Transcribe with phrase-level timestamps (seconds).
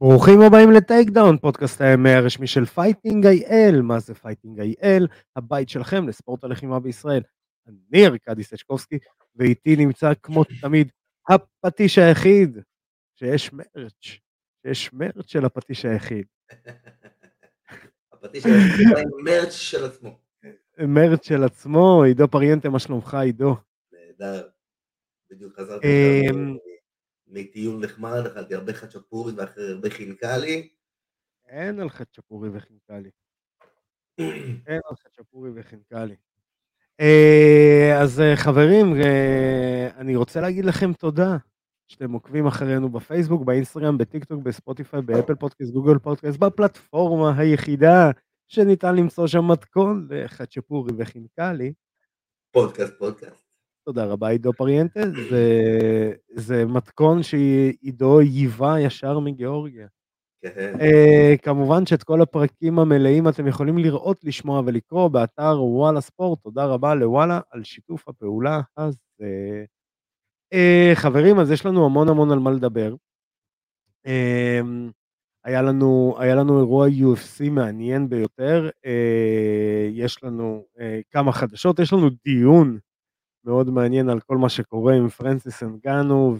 [0.00, 3.82] ברוכים הבאים ל Takedown, פודקאסט ה MMA הרשמי של Fighting IL.
[3.82, 5.06] מה זה Fighting IL?
[5.36, 7.22] הבית שלכם לספורט הלחימה בישראל.
[7.68, 8.98] אני ארקדי סצ'קובסקי,
[9.36, 10.88] ואיתי נמצא כמו תמיד
[11.28, 12.58] הפטיש היחיד,
[13.14, 14.18] שיש merch,
[14.62, 16.26] שיש merch של הפטיש היחיד.
[18.12, 20.18] הפטיש היחיד עם merch של עצמו.
[20.78, 23.56] merch של עצמו, עידו פריאנטה, מה שלומך עידו?
[23.92, 24.48] נהדר.
[25.30, 25.86] בדיוק חזרתי
[26.30, 26.56] אמ,
[27.30, 30.68] מטיול נחמד, אכלתי הרבה חצ'פורי והרבה חינקלי.
[31.48, 33.10] אין על חצ'פורי וחינקלי.
[34.66, 36.16] אין על חצ'פורי וחינקלי.
[37.00, 41.36] אה, אז אה, חברים, אה, אני רוצה להגיד לכם תודה
[41.88, 48.10] שאתם עוקבים אחרינו בפייסבוק, באינסטגרם, בטיקטוק, בספוטיפיי, באפל פודקאסט, גוגל פודקאסט, בפלטפורמה היחידה
[48.48, 51.72] שניתן למצוא שם מתכון לחצ'פורי וחינקלי.
[52.50, 53.47] פודקאסט, פודקאסט.
[53.88, 55.00] תודה רבה עידו פריאנטה,
[55.30, 59.86] זה, זה מתכון שעידו ייבא ישר מגיאורגיה.
[60.42, 60.74] כן.
[60.74, 66.64] Uh, כמובן שאת כל הפרקים המלאים אתם יכולים לראות, לשמוע ולקרוא באתר וואלה ספורט, תודה
[66.64, 69.64] רבה לוואלה על שיתוף הפעולה הזה.
[70.54, 72.94] Uh, חברים, אז יש לנו המון המון על מה לדבר.
[74.06, 74.10] Uh,
[75.44, 78.88] היה לנו, היה לנו אירוע UFC מעניין ביותר, uh,
[79.90, 80.80] יש לנו uh,
[81.10, 82.78] כמה חדשות, יש לנו דיון
[83.44, 86.36] מאוד מעניין על כל מה שקורה עם פרנסיס אנגנו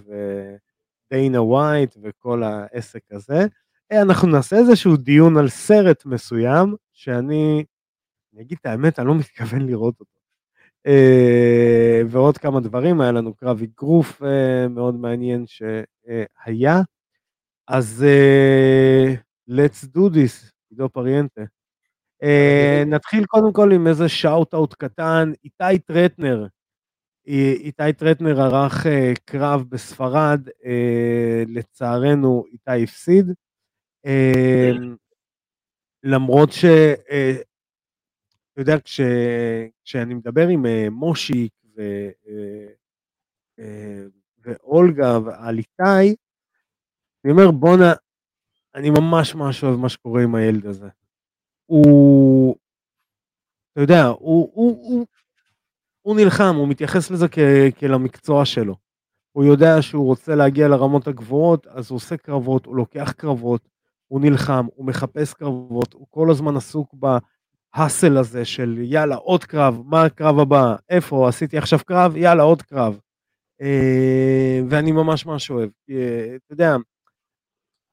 [1.11, 3.47] ודיינה ווייט וכל העסק הזה.
[3.93, 7.65] אה, אנחנו נעשה איזשהו דיון על סרט מסוים, שאני,
[8.35, 10.19] אני אגיד את האמת, אני לא מתכוון לראות אותו.
[10.87, 16.81] אה, ועוד כמה דברים, היה לנו קרב אגרוף אה, מאוד מעניין שהיה.
[17.69, 18.05] אז
[19.51, 21.43] let's do this, עידו פריאנטה.
[22.87, 26.47] נתחיל קודם כל עם איזה shout-out קטן, איתי טרטנר,
[27.29, 28.89] איתי טרטנר ערך אה,
[29.25, 33.27] קרב בספרד, אה, לצערנו איתי הפסיד.
[34.07, 34.11] אה,
[36.03, 36.65] למרות ש...
[38.53, 39.01] אתה יודע, כש,
[39.85, 41.83] כשאני מדבר עם מושיק ו,
[44.39, 46.17] ואולגה על איתי,
[47.25, 47.93] אני אומר, בואנה,
[48.75, 50.89] אני ממש ממש אוהב מה שקורה עם הילד הזה.
[51.67, 52.57] הוא,
[53.73, 55.07] אתה יודע, הוא, הוא, הוא,
[56.03, 57.27] הוא נלחם, הוא מתייחס לזה
[57.77, 58.75] כאל המקצוע שלו.
[59.33, 63.69] הוא יודע שהוא רוצה להגיע לרמות הגבוהות, אז הוא עושה קרבות, הוא לוקח קרבות,
[64.09, 69.83] הוא נלחם, הוא מחפש קרבות, הוא כל הזמן עסוק בהאסל הזה של יאללה, עוד קרב,
[69.85, 72.99] מה הקרב הבא, איפה, עשיתי עכשיו קרב, יאללה, עוד קרב.
[73.63, 75.71] אה, ואני ממש ממש אוהב.
[75.91, 76.77] אה, אתה יודע,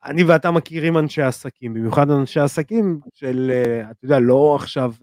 [0.06, 4.94] אני ואתה מכירים אנשי עסקים, במיוחד אנשי עסקים של, אה, אתה יודע, לא עכשיו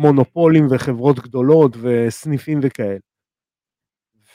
[0.00, 2.98] מונופולים וחברות גדולות וסניפים וכאלה.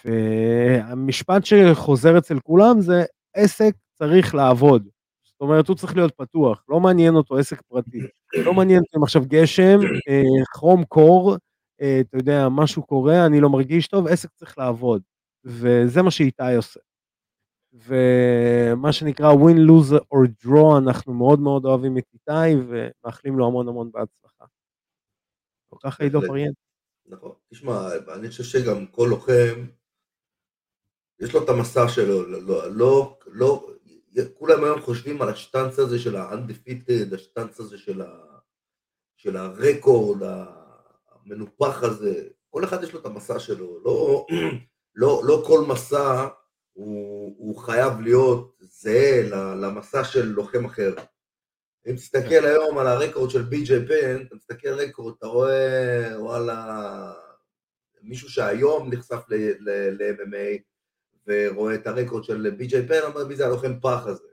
[0.06, 3.04] והמשפט שחוזר אצל כולם זה
[3.36, 4.88] עסק צריך לעבוד.
[5.24, 8.02] זאת אומרת, הוא צריך להיות פתוח, לא מעניין אותו עסק פרטי.
[8.46, 11.36] לא מעניין אותי אם עכשיו גשם, אה, כרום קור,
[11.82, 15.02] אה, אתה יודע, משהו קורה, אני לא מרגיש טוב, עסק צריך לעבוד.
[15.46, 16.80] וזה מה שאיתי עושה.
[17.74, 23.68] ומה שנקרא win, lose or draw, אנחנו מאוד מאוד אוהבים את איתי ומאחלים לו המון
[23.68, 24.46] המון בהצלחה.
[25.84, 26.52] ככה עידו פריאן.
[27.08, 27.32] נכון.
[27.50, 29.66] תשמע, אני חושב שגם כל לוחם,
[31.20, 33.68] יש לו את המסע שלו, לא, לא, לא,
[34.34, 38.38] כולם היום חושבים על השטנץ הזה של ה-undefeated, השטנץ הזה של, ה,
[39.16, 40.22] של הרקורד,
[41.12, 44.26] המנופח הזה, כל אחד יש לו את המסע שלו, לא,
[44.96, 46.28] לא, לא כל מסע
[46.74, 49.22] הוא, הוא חייב להיות זהה
[49.56, 50.94] למסע של לוחם אחר.
[51.90, 52.44] אם תסתכל כן.
[52.46, 57.14] היום על הרקורד של בי.ג'יי פן, אתה מסתכל על רקורד, אתה רואה, וואלה,
[58.02, 60.62] מישהו שהיום נחשף ל-MMA
[61.28, 64.28] ורואה את הרקורד של בי.ג'יי פן, אומר מי זה הלוחם פח הזה.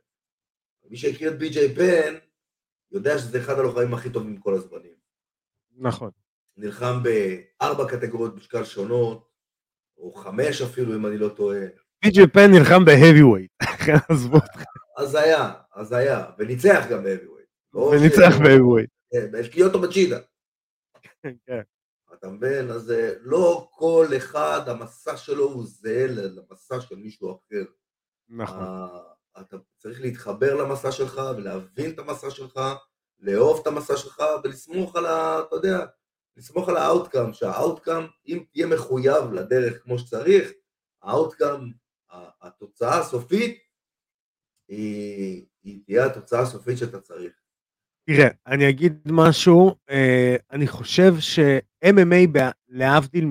[0.91, 2.14] מי שהכיר את בי.ג'יי פן,
[2.92, 4.94] יודע שזה אחד הלוחמים הכי טובים מכל הזמנים.
[5.76, 6.10] נכון.
[6.56, 9.28] נלחם בארבע קטגוריות משקל שונות,
[9.97, 11.60] או חמש אפילו, אם אני לא טועה.
[12.04, 13.50] בי.ג'יי פן נלחם בהאבי ווייט,
[14.09, 14.62] עזבו אותך.
[14.97, 17.31] אז היה, אז היה, וניצח גם בהאבי.
[17.74, 18.86] וניצח באיבוי.
[19.13, 20.19] כן, באלקיוטו בצ'ידה.
[21.47, 21.60] כן.
[22.15, 22.71] אתה מבין?
[22.71, 27.65] אז אה, לא כל אחד, המסע שלו הוא זהה למסע של מישהו אחר.
[28.28, 28.65] נכון.
[29.41, 32.60] אתה צריך להתחבר למסע שלך ולהבין את המסע שלך,
[33.19, 35.41] לאהוב את המסע שלך ולסמוך על ה...
[35.41, 35.86] אתה יודע,
[36.36, 40.51] לסמוך על ה outcome, שה outcome, אם תהיה מחויב לדרך כמו שצריך,
[41.03, 41.71] ה outcome,
[42.42, 43.59] התוצאה הסופית,
[44.68, 47.41] היא, היא תהיה התוצאה הסופית שאתה צריך.
[48.07, 53.28] תראה, אני אגיד משהו, אה, אני חושב ש-MMA, להבדיל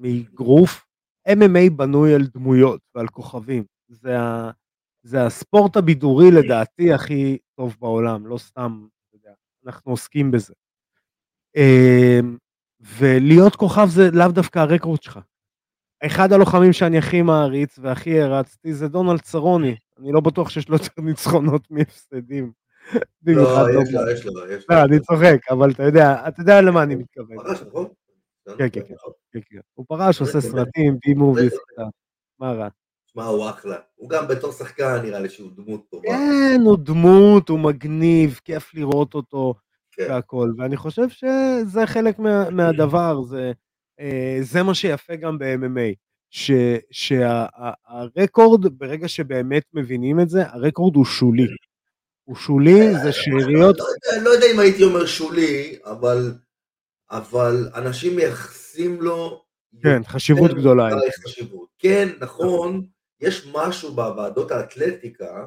[0.00, 0.86] מאגרוף,
[1.28, 3.64] MMA בנוי על דמויות ועל כוכבים.
[3.88, 4.50] זה, ה,
[5.02, 9.30] זה הספורט הבידורי לדעתי הכי טוב בעולם, לא סתם, יודע,
[9.66, 10.54] אנחנו עוסקים בזה.
[11.56, 12.36] אמ,
[12.80, 15.18] ולהיות כוכב זה לאו דווקא הרקורד שלך.
[16.06, 20.76] אחד הלוחמים שאני הכי מעריץ והכי הרצתי זה דונלד צרוני, אני לא בטוח שיש לו
[20.76, 22.52] יותר ניצחונות מהפסדים.
[23.26, 24.76] לא, יש לו, יש לו, יש לו.
[24.76, 27.36] לא, אני צוחק, אבל אתה יודע, אתה יודע למה אני מתכוון.
[27.36, 27.86] פרש, נכון?
[28.58, 28.80] כן, כן,
[29.32, 29.58] כן, כן.
[29.74, 31.54] הוא פרש, עושה סרטים, בי מוביס,
[32.38, 32.68] מה רע?
[33.06, 33.76] שמע, הוא אחלה.
[33.94, 36.08] הוא גם בתור שחקן נראה לי שהוא דמות טובה.
[36.08, 39.54] כן, הוא דמות, הוא מגניב, כיף לראות אותו
[39.92, 40.06] כן.
[40.10, 40.52] והכל.
[40.58, 43.20] ואני חושב שזה חלק מה, מהדבר,
[44.00, 45.94] אה, זה מה שיפה גם ב-MMA.
[46.90, 51.46] שהרקורד, ברגע שבאמת מבינים את זה, הרקורד הוא שולי.
[52.26, 53.76] הוא שולי, זה שאריות...
[53.78, 56.34] לא יודע- לא יודע אם הייתי אומר שולי, אבל
[57.10, 59.44] אבל אנשים מייחסים לו...
[59.82, 60.88] כן, חשיבות גדולה.
[61.78, 62.86] כן, נכון,
[63.20, 65.46] יש משהו בוועדות האתלטיקה,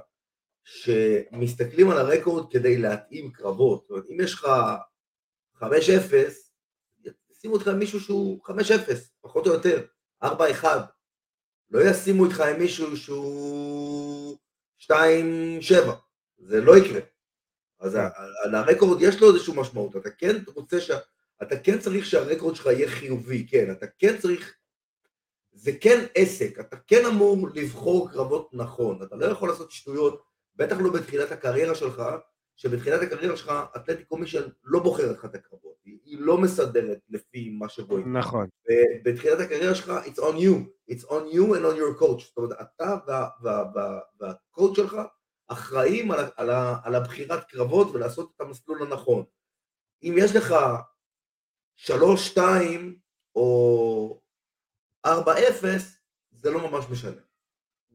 [0.63, 3.81] שמסתכלים על הרקורד כדי להתאים קרבות.
[3.81, 4.47] זאת אומרת, אם יש לך
[5.55, 5.63] 5-0,
[7.31, 8.51] ישימו אותך עם מישהו שהוא 5-0,
[9.21, 9.85] פחות או יותר,
[10.23, 10.27] 4-1.
[11.71, 14.37] לא ישימו אותך עם מישהו שהוא
[14.81, 14.91] 2-7,
[16.39, 16.99] זה לא יקרה.
[17.79, 20.91] אז ה- ה- לרקורד יש לו איזושהי משמעות, אתה כן רוצה ש...
[21.43, 24.55] אתה כן צריך שהרקורד שלך יהיה חיובי, כן, אתה כן צריך...
[25.51, 30.23] זה כן עסק, אתה כן אמור לבחור קרבות נכון, אתה לא יכול לעשות שטויות,
[30.55, 32.03] בטח לא בתחילת הקריירה שלך,
[32.55, 37.69] שבתחילת הקריירה שלך אתלטיקו מישן לא בוחר לך את הקרבות, היא, לא מסדרת לפי מה
[37.69, 38.17] שרואים.
[38.17, 38.47] נכון.
[39.03, 42.51] בתחילת הקריירה שלך, it's on you, it's on you and on your coach, זאת אומרת,
[42.61, 44.97] אתה וה, וה, וה, והקואוצ' שלך
[45.49, 46.49] אחראים על, על,
[46.83, 49.23] על הבחירת קרבות ולעשות את המסלול הנכון.
[50.03, 50.55] אם יש לך
[51.77, 52.39] 3-2
[53.35, 54.21] או
[55.07, 55.09] 4-0,
[56.31, 57.21] זה לא ממש משנה.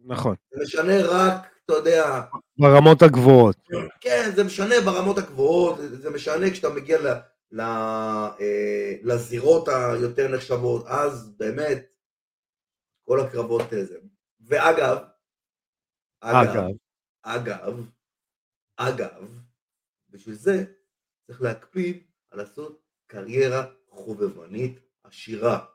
[0.05, 0.37] נכון.
[0.51, 2.23] זה משנה רק, אתה יודע,
[2.59, 3.57] ברמות הגבוהות.
[4.01, 7.07] כן, זה משנה ברמות הגבוהות, זה זה משנה כשאתה מגיע ל,
[7.53, 11.85] ל, אה, לזירות היותר נחשבות, אז באמת,
[13.05, 13.99] כל הקרבות אה, זה.
[14.41, 14.99] ואגב,
[16.21, 16.71] אגב, אגב,
[17.27, 17.91] אגב,
[18.77, 19.41] אגב,
[20.11, 20.65] בשביל זה
[21.27, 25.67] צריך להקפיד על לעשות קריירה חובבנית עשירה.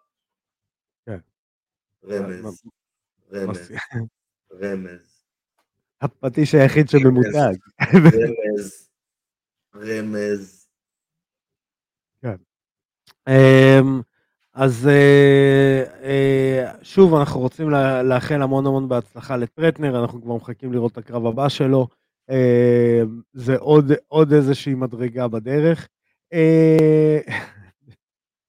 [1.05, 1.19] כן.
[2.03, 2.63] רמז,
[3.31, 3.71] רמז,
[4.51, 5.25] רמז,
[6.01, 7.55] הפטיש היחיד שממותג.
[7.95, 8.89] רמז,
[9.75, 10.59] רמז.
[13.27, 14.01] אמ,
[14.59, 17.69] אז אה, אה, שוב, אנחנו רוצים
[18.03, 21.87] לאחל המון המון בהצלחה לטרטנר, אנחנו כבר מחכים לראות את הקרב הבא שלו.
[22.29, 23.01] אה,
[23.33, 25.87] זה עוד, עוד איזושהי מדרגה בדרך.
[26.33, 27.19] אה,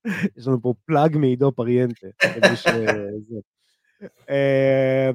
[0.37, 2.07] יש לנו פה פלאג מעידו פריאנטה.
[2.55, 2.67] ש-.
[4.31, 5.11] אה,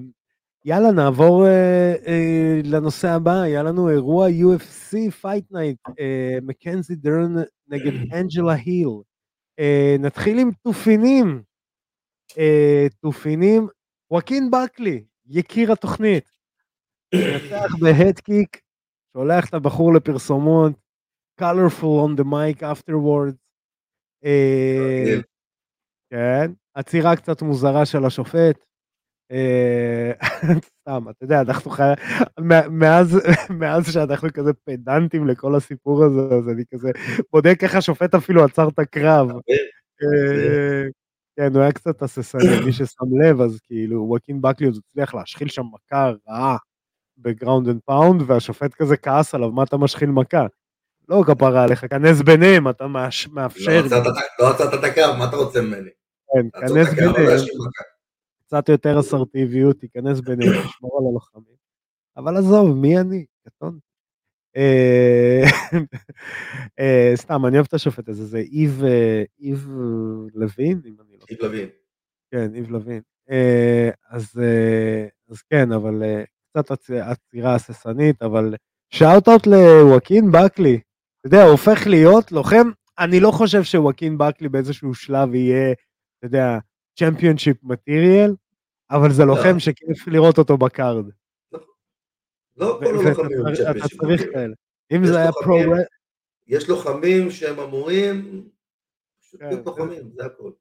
[0.66, 4.94] יאללה, נעבור אה, אה, לנושא הבא, היה לנו אירוע UFC
[5.24, 7.36] Fight Night, אה, מקנזי דרן
[7.68, 9.15] נגד אנג'לה היל.
[9.60, 11.44] אה, נתחיל עם תופינים.
[12.38, 13.68] אה, תופינים,
[14.12, 16.30] וואקין בקלי, יקיר התוכנית.
[17.16, 18.62] מנצח בהדקיק,
[19.14, 20.74] שולח את הבחור לפרסומות,
[21.42, 23.36] colorful on the mic afterwards.
[24.26, 25.22] אה.
[26.10, 28.66] כן, עצירה קצת מוזרה של השופט.
[30.90, 31.84] סתם, אתה יודע, אנחנו חי...
[32.40, 33.20] מא- מאז,
[33.60, 36.92] מאז שאנחנו כזה פדנטים לכל הסיפור הזה, אז אני כזה
[37.34, 39.30] בודק איך השופט אפילו עצר את הקרב.
[39.30, 40.84] אה,
[41.38, 45.48] כן, הוא היה קצת הססני, מי ששם לב, אז כאילו, וואקין בקלי עוד הצליח להשחיל
[45.48, 46.58] שם מכה רעה
[47.18, 50.46] ב ground and pound, והשופט כזה כעס עליו, מה אתה משחיל מכה?
[51.10, 52.88] לא כפרה עליך, כנס ביניהם, אתה
[53.32, 55.90] מאפשר, לא עצרת את- לא הקו, מה אתה רוצה ממני?
[56.34, 57.38] כן, כנס הקו, ביניהם.
[58.56, 61.56] קצת יותר אסרטיביות, תיכנס ביניהם, תשמור על הלוחמים.
[62.18, 63.26] אבל עזוב, מי אני?
[63.48, 63.80] קטון.
[64.58, 65.44] אה,
[66.80, 69.68] אה, סתם, אני אוהב את השופט הזה, זה איב אה, איב
[70.34, 71.70] לוין, אם אני לא איב לוין.
[72.32, 73.02] כן, איב לוין.
[74.10, 74.42] אז,
[75.30, 76.04] אז כן, אבל
[76.50, 78.56] קצת עצ- עצירה הססנית, אבל
[78.90, 80.80] שאוט-אוט לוואקין בקלי.
[81.20, 82.70] אתה יודע, הוא הופך להיות לוחם,
[83.00, 86.58] אני לא חושב שוואקין בקלי באיזשהו שלב יהיה, אתה יודע,
[87.00, 88.36] championship material,
[88.96, 91.06] אבל זה לוחם שכיף לראות אותו ב card.
[92.58, 94.34] לא כל הלוחמים הם.
[94.34, 94.54] כאלה.
[94.92, 95.58] אם יש זה היה פרו...
[96.48, 98.50] יש לוחמים שהם אמורים,
[99.22, 100.52] פשוט כן, לוחמים, זה הכל.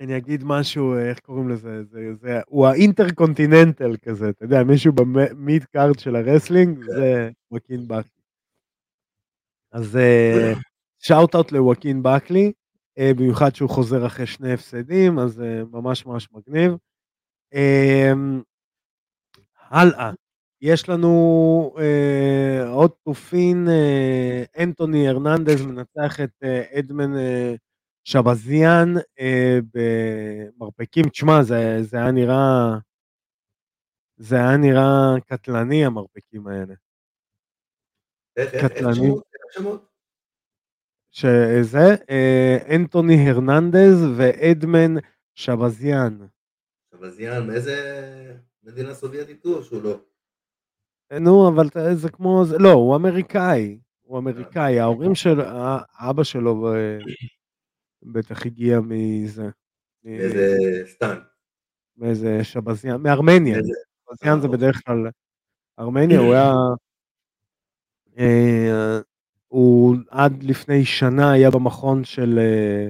[0.00, 4.64] אני אגיד משהו, אה, איך קוראים לזה, זה, זה, הוא ה intercontinental כזה, אתה יודע,
[4.64, 6.92] מישהו ב mid card של ה wrestling, כן.
[6.92, 8.22] זה וואקין בקלי.
[9.72, 9.98] אז
[10.98, 12.50] שאוט אאוט לוואקין בקלי, אה,
[13.00, 16.72] במיוחד שהוא חוזר אחרי שני הפסדים, אז אה, ממש ממש מגניב.
[17.54, 18.12] אה,
[19.68, 20.10] הלאה.
[20.62, 27.54] יש לנו אה, עוד תופין, אה, אנטוני הרננדז מנצח את אה, אדמן אה,
[28.04, 31.08] שבזיאן אה, במרפקים.
[31.08, 32.78] תשמע, זה, זה היה נראה...
[34.16, 36.74] זה היה נראה קטלני, המרפקים האלה.
[38.38, 39.10] קטלני.
[41.10, 44.94] שזה, אה, אנטוני הרננדז ואדמן
[45.34, 46.18] שבזיאן.
[46.94, 47.76] שבזיאן, מאיזה
[48.62, 50.00] מדינה סובייטית הוא, שהוא לא?
[51.20, 53.78] נו, אבל זה כמו, לא, הוא אמריקאי.
[54.00, 55.40] הוא אמריקאי, ההורים של,
[56.00, 56.98] אבא שלו אה,
[58.02, 59.48] בטח הגיע מזה.
[60.04, 61.18] מאיזה סטן.
[61.96, 63.58] מאיזה שבזיאן, מארמניה.
[63.58, 65.10] שבזיאן זה אה, בדרך כלל
[65.78, 66.52] ארמניה, הוא היה...
[69.52, 72.88] אה, הוא עד לפני שנה היה במכון של אה,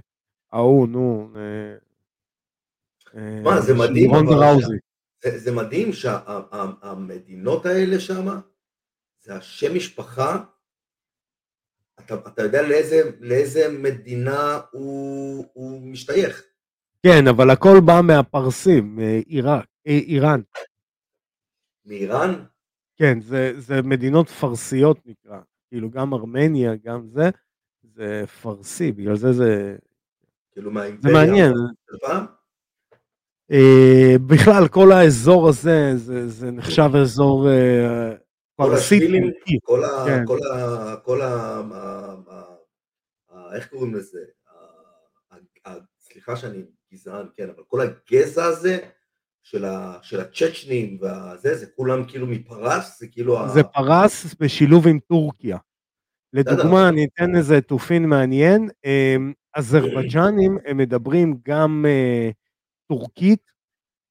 [0.52, 1.76] ההוא, נו, אה,
[3.16, 4.10] אה, מה, זה של מדהים.
[5.22, 8.26] זה, זה מדהים שהמדינות האלה שם,
[9.20, 10.44] זה השם משפחה,
[12.00, 16.42] אתה, אתה יודע לאיזה, לאיזה מדינה הוא, הוא משתייך.
[17.02, 20.40] כן, אבל הכל בא מהפרסים, מעיראק, אה, איראן.
[21.84, 22.44] מאיראן?
[22.96, 25.40] כן, זה, זה מדינות פרסיות נקרא.
[25.70, 27.30] כאילו גם ארמניה, גם זה,
[27.82, 29.76] זה פרסי, בגלל זה זה,
[30.52, 31.52] כאילו זה מהאימפריה מעניין.
[31.90, 32.26] של פעם?
[33.50, 38.10] אה, בכלל, כל האזור הזה, זה, זה נחשב אזור אה,
[38.56, 39.22] כל פרסי.
[39.62, 40.04] כל ה...
[40.06, 40.26] כן.
[40.26, 40.96] כל ה...
[41.04, 41.60] כל ה...
[43.54, 44.18] איך קוראים לזה?
[46.00, 48.78] סליחה שאני גזען, כן, אבל כל הגזע הזה
[49.42, 53.48] של ה- של הצ'צ'נים והזה, זה כולם כאילו מפרס, זה כאילו ה...
[53.48, 55.58] זה פרס בשילוב עם טורקיה.
[56.32, 58.68] לדוגמה, אני אתן איזה תופין מעניין.
[58.84, 59.16] אה,
[59.54, 62.30] אזרבייג'נים, הם מדברים גם אה,
[62.88, 63.50] טורקית,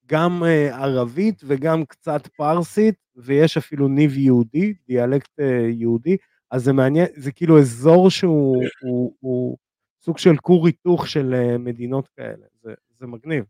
[0.06, 6.16] גם אה, ערבית וגם קצת פרסית, ויש אפילו ניב יהודי, דיאלקט אה, יהודי,
[6.50, 9.56] אז זה מעניין, זה כאילו אזור שהוא הוא, הוא
[10.02, 13.44] סוג של כור היתוך של מדינות כאלה, זה, זה מגניב.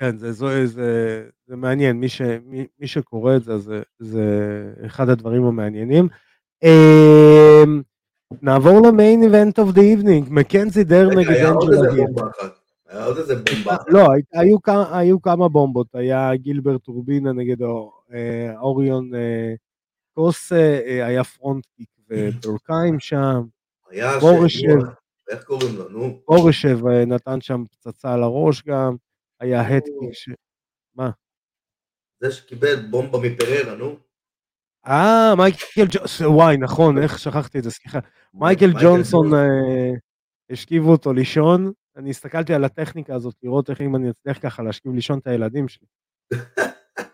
[0.00, 0.88] כן, זה, זה, זה,
[1.46, 4.24] זה מעניין, מי, ש, מי, מי שקורא את זה, זה, זה
[4.86, 6.08] אחד הדברים המעניינים.
[6.64, 7.62] אה,
[8.42, 11.80] נעבור ל main event of the evening, מקנזי דר נגד אנג'לה
[12.30, 12.50] אחת.
[12.88, 13.76] היה עוד איזה בומבה.
[13.88, 14.40] לא, הי-
[14.92, 17.62] היו, כמה- בומבות, היה גילברט אורבינה נגד
[18.14, 19.54] אה, אוריון אה,
[20.14, 23.42] קוסה, אה, היה פרונט קיק וברקיים שם,
[23.90, 24.20] היה.
[24.48, 24.64] ש...
[25.30, 26.18] איך קוראים לו, נו?
[26.28, 28.96] אורשב אה, נתן שם פצצה על הראש גם,
[29.40, 30.28] היה הדקיק ש...
[32.22, 33.96] זה שקיבל בומבה מפררה, נו?
[34.86, 37.98] אה, מייקל ג'ונסון, וואי, נכון, איך שכחתי את זה, סליחה.
[38.34, 39.90] מייקל ג'ונסון, אה,
[40.50, 44.92] השכיבו אותו לישון, אני הסתכלתי על הטכניקה הזאת, לראות איך אם אני אצליח ככה להשכיב
[44.94, 45.86] לישון את הילדים שלי.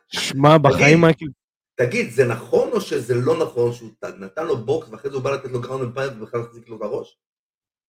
[0.09, 1.26] שמע, בחיים מייקל
[1.80, 5.30] תגיד, זה נכון או שזה לא נכון שהוא נתן לו בוקס ואחרי זה הוא בא
[5.30, 7.18] לתת לו ground and pound ובכלל החזיק לו את הראש?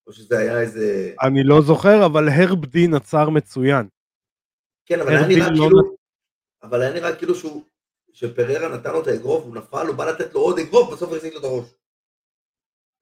[0.06, 1.12] או שזה היה איזה...
[1.22, 3.88] אני לא זוכר, אבל הרב דין עצר מצוין.
[4.88, 5.96] כן, אבל היה נראה לא כאילו...
[6.62, 7.64] אבל היה נראה כאילו שהוא...
[8.12, 11.16] שפררה נתן לו את האגרוף, הוא נפל, הוא בא לתת לו עוד אגרוף, בסוף הוא
[11.16, 11.74] החזיק לו את הראש.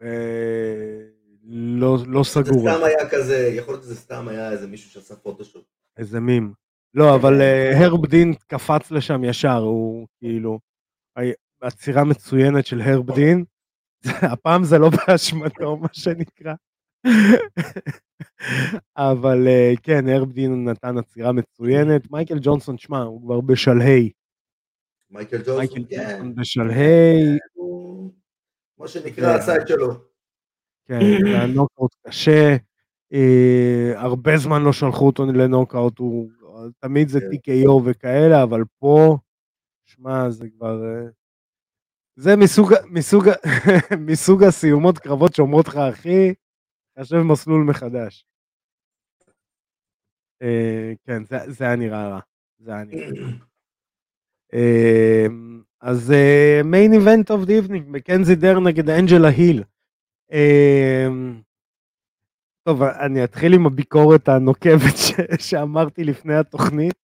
[0.02, 1.08] אה,
[1.44, 5.16] לא, לא זה סגור, סתם היה כזה, יכול להיות שזה סתם היה איזה מישהו שעשה
[5.16, 5.64] פוטושופ.
[5.96, 6.52] איזה מים.
[6.94, 10.58] לא, אבל אה, הרב דין קפץ לשם ישר, הוא כאילו...
[11.60, 13.44] עצירה מצוינת של הרב דין.
[14.32, 16.54] הפעם זה לא באשמתו, מה שנקרא.
[18.96, 22.10] אבל אה, כן, הרב דין נתן עצירה מצוינת.
[22.10, 24.10] מייקל ג'ונסון, שמע, הוא כבר בשלהי.
[25.10, 25.96] מייקל מייקל ג'ונסון, כן.
[26.12, 28.12] ג'ונסון בשלהי, הוא-
[28.78, 29.92] מה שנקרא, עשה את שלו.
[30.84, 32.56] כן, זה היה נוקאוט קשה.
[33.12, 36.30] אה, הרבה זמן לא שלחו אותו לנוקאוט, הוא
[36.78, 37.52] תמיד זה כן.
[37.52, 39.16] TKO וכאלה, אבל פה,
[39.84, 40.84] שמע, זה כבר...
[40.84, 41.08] אה,
[42.16, 43.24] זה מסוג, מסוג,
[44.08, 46.34] מסוג הסיומות קרבות שאומרות לך, אחי,
[47.00, 48.26] חשב מסלול מחדש.
[50.42, 52.20] אה, כן, זה, זה היה נראה רע.
[52.58, 53.28] זה היה נראה רע.
[54.54, 55.26] אה,
[55.80, 56.12] אז
[56.64, 59.62] main event of the evening, מקנזי דרן נגד אנג'לה היל.
[60.32, 61.06] אה,
[62.68, 64.96] טוב, אני אתחיל עם הביקורת הנוקבת
[65.40, 66.94] שאמרתי לפני התוכנית.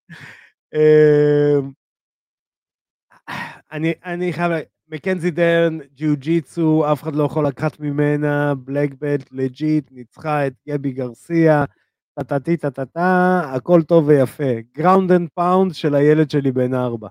[3.72, 8.90] אני, אני חייב, לה- מקנזי דרן, ג'יו ג'יצו, אף אחד לא יכול לקחת ממנה, black
[8.98, 11.64] belt, legit, ניצחה את גבי גרסיה,
[12.14, 14.60] טה-טה-טי טה-טה-טה, הכל טוב ויפה.
[14.72, 17.08] ground and pound של הילד שלי בן ארבע.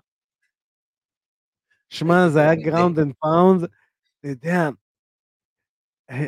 [1.89, 3.63] שמע, זה היה ground and pound,
[4.19, 4.69] אתה יודע,
[6.09, 6.25] אה,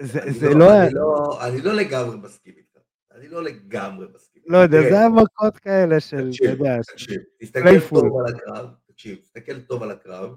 [0.00, 2.78] זה, לא- לא אני לא- אני לא לגמרי מסכים איתך.
[3.12, 7.80] אני לא לגמרי מסכים לא יודע, זה היה מכות כאלה של, אתה יודע, תקשיב, תסתכל
[7.90, 10.36] טוב על הקרב, תקשיב, תסתכל טוב על הקרב.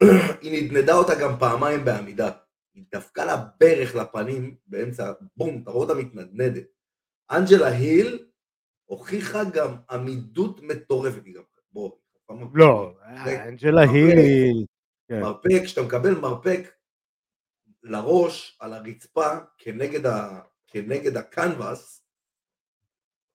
[0.42, 2.30] היא נדנדה אותה גם פעמיים בעמידה.
[2.74, 6.64] היא דפקה לה ברך לפנים באמצע, בום, אתה רואה אותה מתנדנדת.
[7.30, 8.28] אנג'לה היל
[8.84, 11.90] הוכיחה גם עמידות מטורפת, היא גם, בוא.
[12.54, 12.94] לא,
[13.48, 14.66] אנג'לה היל היא...
[15.08, 15.20] כן.
[15.20, 16.70] מרפק, כשאתה מקבל מרפק
[17.82, 22.04] לראש על הרצפה כנגד, ה, כנגד הקנבס,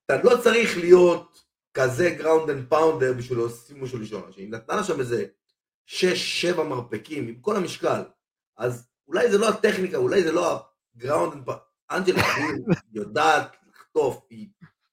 [0.06, 4.32] אתה לא צריך להיות כזה ground and pounder בשביל לשים משהו לישון.
[4.32, 5.26] שהיא נתנה לה שם איזה
[5.88, 8.02] 6-7 מרפקים עם כל המשקל,
[8.58, 11.50] אז אולי זה לא הטכניקה, אולי זה לא ה ground.
[11.92, 12.22] אנג'לה
[12.94, 14.50] יודעת לחטוף, היא...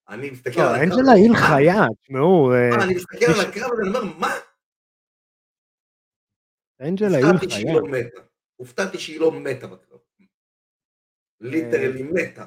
[0.08, 0.98] אני מסתכל לא, על הקרב...
[0.98, 2.52] אנג'לה היל חיה, תשמעו.
[2.52, 4.34] אה, אני מסתכל על הקרב הזה, אני אומר, מה?
[6.80, 7.74] אנג'לה שהיא חיה.
[7.74, 7.80] לא.
[8.56, 9.98] הופתעתי שהיא לא מתה בקרב.
[11.40, 12.46] literally מתה.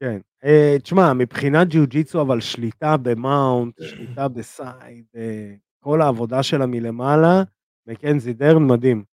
[0.00, 0.20] כן.
[0.44, 6.66] אה, תשמע, מבחינת ג'יוג'יצו, אבל שליטה ב mount, שליטה ב side, אה, כל העבודה שלה
[6.66, 7.42] מלמעלה,
[7.86, 9.04] מקנזי דרן מדהים.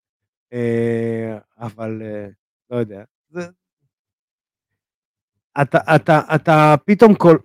[0.54, 2.28] אה, אבל אה,
[2.70, 3.04] לא יודע.
[5.62, 7.38] אתה, אתה, אתה פתאום כל...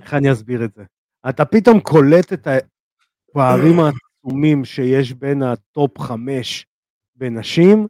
[0.00, 0.84] איך אני אסביר את זה?
[1.28, 6.66] אתה פתאום קולט את הפערים העצומים שיש בין ה top חמש
[7.14, 7.86] בנשים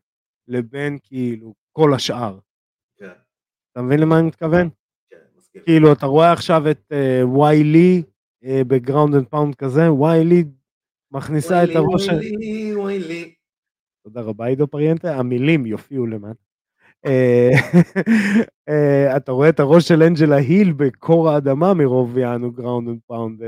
[0.48, 2.38] לבין כאילו כל השאר.
[2.98, 3.10] כן,
[3.72, 4.68] אתה מבין למה אני מתכוון?
[5.10, 5.62] כן, מסכים.
[5.62, 8.02] כאילו, אתה רואה עכשיו את אה, וויילי
[8.42, 10.44] ב ground and pound כזה, וויילי
[11.10, 12.08] מכניסה את הראש...
[12.08, 13.34] וויילי, וויילי.
[14.12, 16.42] תודה רבה עידו פריאנטה, המילים יופיעו למטה.
[17.06, 17.50] אה,
[18.68, 23.42] אה, אתה רואה את הראש של אנג'לה היל בקור האדמה מרוב יעני ground and pound.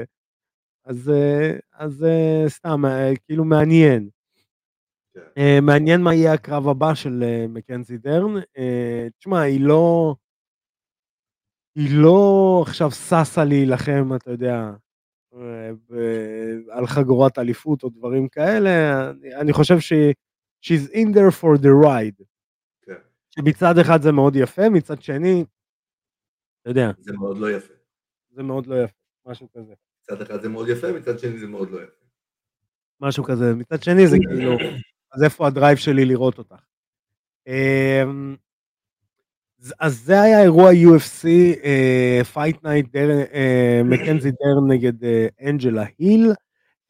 [0.84, 2.06] אז אה, אז
[2.46, 2.82] סתם,
[3.26, 4.08] כאילו מעניין.
[5.14, 5.20] כן.
[5.38, 8.34] אה, מעניין מה יהיה הקרב הבא של מקנזי דרן.
[9.18, 10.14] תשמע, היא לא...
[11.76, 14.70] היא לא עכשיו ששה להילחם, אתה יודע,
[16.70, 19.10] על חגורת אליפות או דברים כאלה.
[19.10, 20.14] אני, אני חושב שהיא
[20.64, 22.24] she's in there for the ride.
[22.82, 22.92] כן.
[23.30, 25.44] שמצד אחד זה מאוד יפה, מצד שני,
[26.62, 27.74] אתה יודע, זה מאוד לא יפה.
[28.30, 28.94] זה מאוד לא יפה,
[29.26, 29.72] משהו כזה.
[30.02, 32.04] מצד אחד זה מאוד יפה, מצד שני זה מאוד לא יפה.
[33.00, 33.54] משהו כזה.
[33.54, 34.52] מצד שני זה כאילו,
[35.12, 36.54] אז איפה הדרייב שלי לראות אותך?
[37.46, 38.36] אמ,
[39.78, 41.26] אז- זה היה אירוע UFC,
[42.32, 42.86] Fight Night,
[43.84, 44.92] מקנזי דרן נגד
[45.48, 46.32] אנג'לה היל,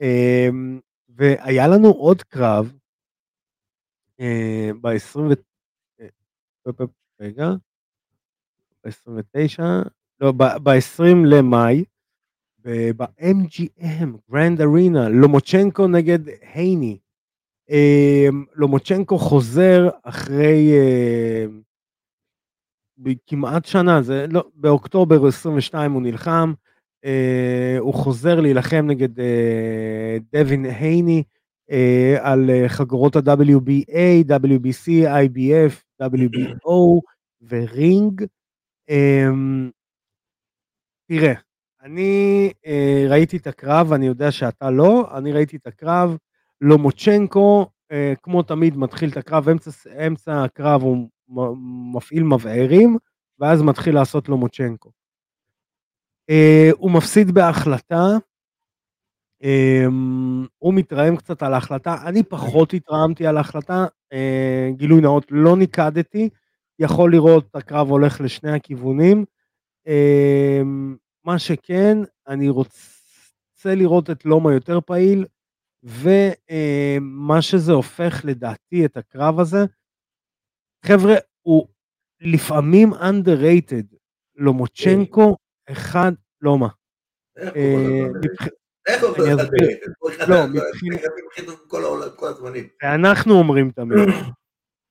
[0.01, 2.73] אמ, והיה לנו עוד קרב
[4.81, 5.21] ב-20,
[7.21, 7.49] רגע,
[8.85, 9.63] ב-29,
[10.21, 11.85] לא, ב-20 למאי,
[12.65, 16.19] ב-MGM, Grand Arena, לומוצ'נקו נגד
[16.55, 16.99] הייני.
[17.71, 21.47] אמ, לומוצ'נקו חוזר אחרי אה,
[23.27, 26.53] כמעט שנה, זה לא, באוקטובר 22 הוא נלחם,
[27.05, 31.23] אה, הוא חוזר להילחם נגד אה, דווין הייני.
[31.27, 31.42] אה,
[32.21, 37.01] על אה, חגורות ה-WBA, WBC, IBF, WBO
[37.49, 38.25] ורינג.
[38.91, 39.29] אה,
[41.09, 41.35] תראה,
[41.83, 46.17] אני אה, ראיתי את הקרב, אני יודע שאתה לא, אני ראיתי את הקרב,
[46.61, 49.71] לומוצ'נקו, אה, כמו תמיד, מתחיל את הקרב, אמצע,
[50.07, 51.09] אמצע הקרב הוא
[51.95, 52.97] מפעיל מבערים,
[53.39, 54.91] ואז מתחיל לעשות לומוצ'נקו.
[56.31, 58.19] אה, הוא מפסיד בהחלטה, אה,
[60.59, 66.29] הוא מתרעם קצת על ההחלטה, אני פחות התרעמתי על ההחלטה, אה, גילוי נאות, לא ניקדתי,
[66.79, 69.25] יכול לראות את הקרב הולך לשני הכיוונים.
[69.87, 70.61] אה,
[71.25, 75.27] מה שכן, אני רוצה לראות את לומה יותר פעיל,
[75.83, 79.65] ומה שזה הופך לדעתי את הקרב הזה,
[80.87, 81.67] חבר'ה, הוא
[82.21, 83.97] לפעמים underrated,
[84.37, 85.37] לומוצ'נקו
[85.71, 86.69] אחד, לא מה.
[88.87, 89.03] איך.
[89.99, 90.45] הוא אחד לא,
[92.29, 92.69] הזמנים.
[92.83, 93.99] ואנחנו אומרים תמיד.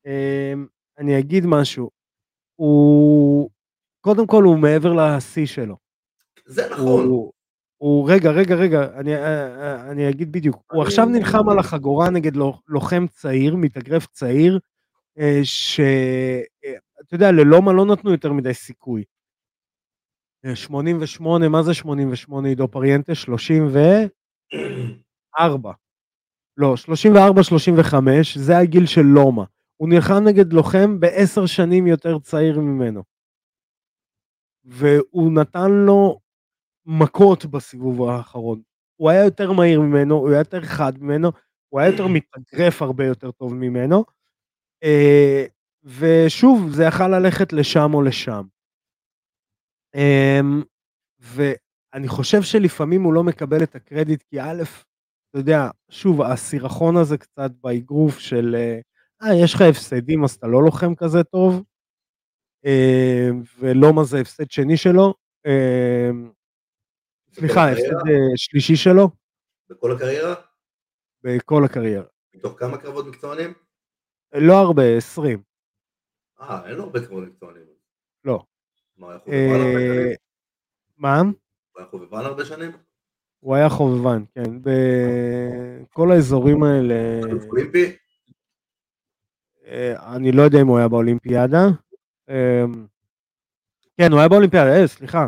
[0.05, 0.65] אמ,
[0.97, 1.89] אני אגיד משהו,
[2.55, 3.49] הוא,
[4.01, 5.75] קודם כל הוא מעבר לשיא שלו.
[6.45, 7.05] זה נכון.
[7.05, 7.31] הוא,
[7.77, 10.63] הוא, רגע, רגע, רגע, אני, אה, אה, אני אגיד בדיוק.
[10.71, 14.59] הוא עכשיו נלחם על החגורה נגד לו- לוחם צעיר, מתאגרף צעיר,
[15.19, 19.03] אה, שאתה יודע, ללומה לא נתנו יותר מדי סיכוי.
[20.45, 23.15] אה, 88, מה זה 88 עידו פריאנטה?
[23.15, 25.71] 34.
[26.57, 29.43] לא, 34, 35, זה הגיל של לומה.
[29.77, 33.03] הוא נלחם נגד לוחם בעשר שנים יותר צעיר ממנו.
[34.63, 36.19] והוא נתן לו
[36.85, 38.61] מכות בסיבוב האחרון.
[38.95, 41.31] הוא היה יותר מהיר ממנו, הוא היה יותר חד ממנו,
[41.69, 44.03] הוא היה יותר מתאגרף הרבה יותר טוב ממנו.
[44.83, 45.45] אה,
[45.83, 48.43] ושוב, זה יכל ללכת לשם או לשם.
[49.95, 50.61] אמ,
[51.19, 54.63] ואני חושב שלפעמים הוא לא מקבל את הקרדיט, כי א',
[55.29, 60.63] אתה יודע, שוב, הסירחון הזה קצת באגרוף של, אה, יש לך הפסדים אז אתה לא
[60.63, 61.63] לוחם כזה טוב,
[62.65, 65.13] אמ, ולא מה זה הפסד שני שלו.
[65.47, 66.31] אמ,
[67.33, 69.09] סליחה, הפסד אה, שלישי שלו.
[69.69, 70.33] בכל הקריירה?
[71.23, 72.05] בכל הקריירה.
[72.35, 73.53] מתוך כמה קרבות מקצוענים?
[74.33, 75.41] לא הרבה, 20.
[76.41, 77.70] אה, אין לו הרבה קרבות מקצוענים.
[79.01, 80.13] לא.
[80.97, 82.71] מה, הוא היה חובבן הרבה שנים?
[83.39, 84.59] הוא היה חובבן כן.
[84.61, 87.19] בכל האזורים האלה...
[87.49, 87.95] אולימפי?
[89.65, 91.67] אה, אני לא יודע אם הוא היה באולימפיאדה.
[92.29, 92.87] אמ,
[93.97, 95.27] כן, הוא היה באולימפיאדה, אה, סליחה.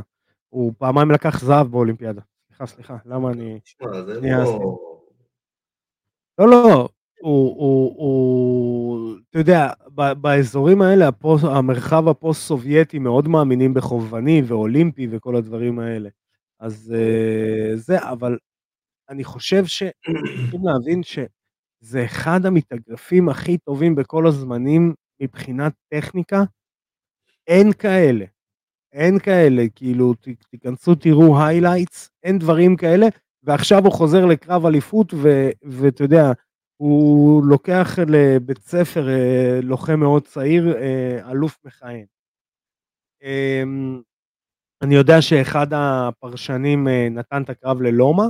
[0.50, 2.22] הוא פעמיים לקח זהב באולימפיאדה.
[2.48, 3.60] סליחה, סליחה, למה אני...
[3.60, 4.80] תשמע, זה לא...
[6.38, 6.90] לא, לא,
[7.24, 9.68] הוא, הוא, הוא, אתה יודע,
[10.22, 16.10] באזורים האלה, הפוס, המרחב הפוסט-סובייטי מאוד מאמינים בחובבני ואולימפי וכל הדברים האלה.
[16.60, 18.38] אז אה, זה, אבל
[19.10, 26.44] אני חושב שצריכים להבין שזה אחד המתאגרפים הכי טובים בכל הזמנים מבחינת טכניקה.
[27.48, 28.26] אין כאלה.
[28.94, 30.14] אין כאלה, כאילו,
[30.50, 33.08] תיכנסו, תראו highlights, אין דברים כאלה,
[33.44, 35.14] ועכשיו הוא חוזר לקרב אליפות,
[35.64, 36.32] ואתה יודע,
[36.84, 42.06] הוא לוקח לבית ספר אה, לוחם מאוד צעיר, אה, אלוף מכהן.
[43.24, 44.02] אמ,
[44.82, 48.28] אני יודע שאחד הפרשנים אה, נתן את הקרב ללומה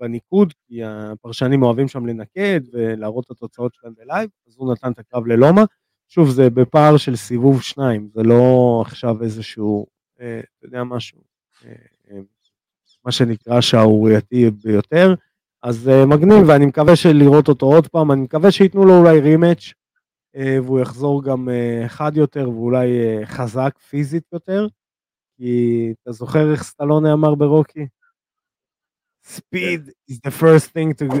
[0.00, 4.98] בניקוד, כי הפרשנים אוהבים שם לנקד ולהראות את התוצאות שלהם בלייב, אז הוא נתן את
[4.98, 5.64] הקרב ללומה.
[6.08, 10.24] שוב, זה בפער של סיבוב שניים, זה לא עכשיו איזשהו, אתה
[10.62, 11.18] יודע משהו,
[13.04, 15.14] מה שנקרא שערורייתי ביותר.
[15.64, 19.72] אז uh, מגניב, ואני מקווה שלראות אותו עוד פעם, אני מקווה שייתנו לו אולי רימץ',
[20.36, 24.66] uh, והוא יחזור גם uh, חד יותר, ואולי uh, חזק פיזית יותר,
[25.36, 27.86] כי אתה זוכר איך סטלונה אמר ברוקי?
[29.26, 31.14] speed is the first thing to...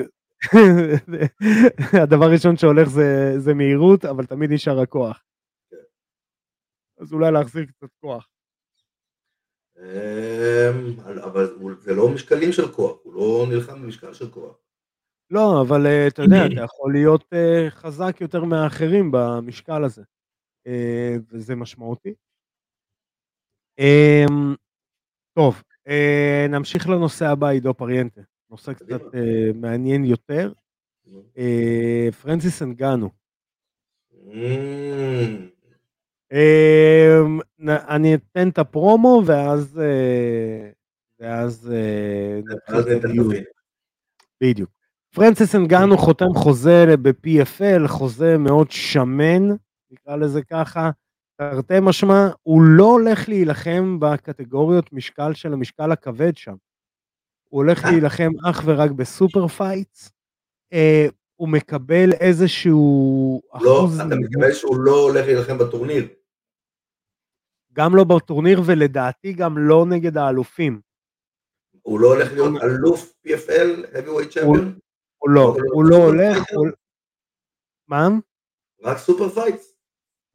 [2.02, 5.22] הדבר הראשון שהולך זה, זה מהירות, אבל תמיד נשאר הכוח.
[6.98, 8.28] אז אולי להחזיר קצת כוח.
[9.78, 14.56] אמ, אבל זה לא משקלים של כוח, הוא לא נלחם במשקל של כוח.
[15.30, 20.02] לא, אבל אה, אתה יודע, אתה יכול להיות אה, חזק יותר מהאחרים במשקל הזה,
[20.66, 22.14] אה, וזה משמעותי.
[23.78, 24.54] אמ,
[25.38, 25.62] טוב,
[26.48, 28.20] נמשיך לנושא הבא, עידו פריאנטה.
[28.50, 29.00] נושא קצת
[29.54, 30.52] מעניין יותר.
[32.22, 33.10] פרנסיס אנגנו.
[36.34, 40.70] אמ, אני אתן את הפרומו ואז אה,
[41.20, 42.40] ואז אה.
[44.42, 44.70] בדיוק.
[45.14, 49.48] פרנסיס אנגנו חותם חוזה ב-PFL, חוזה מאוד שמן,
[49.90, 50.90] נקרא לזה ככה,
[51.36, 56.54] תרתי משמע, הוא לא הולך להילחם בקטגוריות משקל של המשקל הכבד שם.
[57.48, 60.12] הוא הולך להילחם אך ורק ב super fights.
[60.72, 64.00] אה, הוא מקבל איזשהו לא, אחוז...
[64.00, 66.06] לא, אתה מקבל שהוא לא הולך להילחם בטורניר.
[67.74, 70.80] גם לא בטורניר ולדעתי גם לא נגד האלופים.
[71.82, 74.80] הוא לא הולך להיות אלוף PFL, heavyweight champion?
[75.18, 76.38] הוא לא, הוא לא הולך,
[77.88, 78.08] מה?
[78.82, 79.76] רק super fights.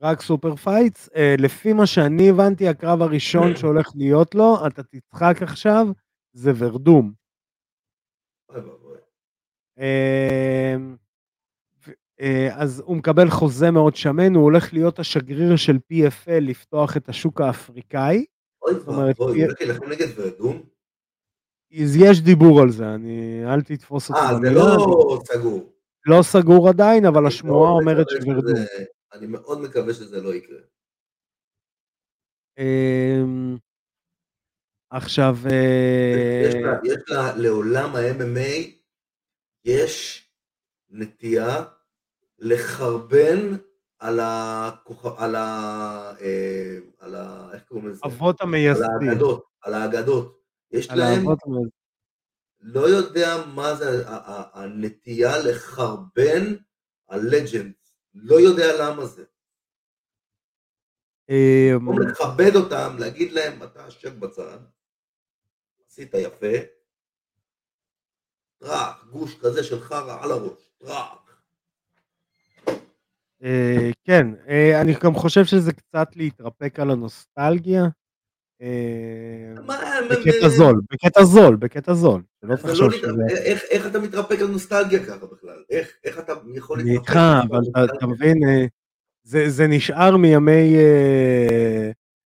[0.02, 1.10] רק super fights.
[1.38, 5.88] לפי מה שאני הבנתי, הקרב הראשון שהולך להיות לו, אתה תצחק עכשיו,
[6.34, 7.14] זה ורדום.
[12.22, 17.10] אה, אז הוא מקבל חוזה מאוד שמן, הוא הולך להיות השגריר של PFL לפתוח את
[17.10, 18.26] השוק האפריקאי.
[18.62, 20.64] אוי ואבוי, הוא הולך נגד ורדום?
[21.84, 23.44] אז יש דיבור על זה, אני...
[23.46, 24.20] אל תתפוס אותי.
[24.20, 25.74] אה, זה לא סגור.
[26.06, 28.60] לא סגור עדיין, אבל השמועה אומרת שוורדום.
[29.14, 30.60] אני מאוד מקווה שזה לא יקרה.
[32.58, 33.58] אמ,
[34.90, 35.36] עכשיו...
[35.52, 36.98] אה, יש
[37.36, 38.72] לעולם ה-MMA,
[39.66, 40.26] יש
[40.90, 41.64] נטייה
[42.40, 43.56] לחרבן
[44.00, 44.70] על ה...
[45.18, 46.14] על ה...
[46.22, 47.50] אה, על ה...
[47.54, 48.02] איך קוראים לזה?
[48.06, 48.86] אבות המייסדים.
[48.86, 49.46] על האגדות.
[49.62, 50.40] על האגדות.
[50.72, 51.26] יש להם...
[52.62, 54.04] לא יודע מה זה
[54.54, 56.56] הנטייה לחרבן
[57.08, 57.74] על לג'נד.
[58.14, 59.24] לא יודע למה זה.
[61.76, 64.58] במקום אמ, לכבד אותם, להגיד להם, אתה שב בצד,
[65.88, 66.58] עשית יפה,
[68.58, 71.29] טראח, גוש כזה של חרא על הראש, טראח.
[73.44, 77.86] אה, כן, אה, אני גם חושב שזה קצת להתרפק על הנוסטלגיה.
[78.62, 79.54] אה,
[80.10, 82.22] בקטע זול, בקטע זול, בקטע זול.
[82.44, 82.56] לא
[83.70, 85.64] איך אתה מתרפק על נוסטלגיה ככה בכלל?
[86.04, 87.10] איך אתה יכול להתרפק?
[87.10, 88.38] אני איתך, אבל אתה מבין,
[89.24, 90.76] זה נשאר מימי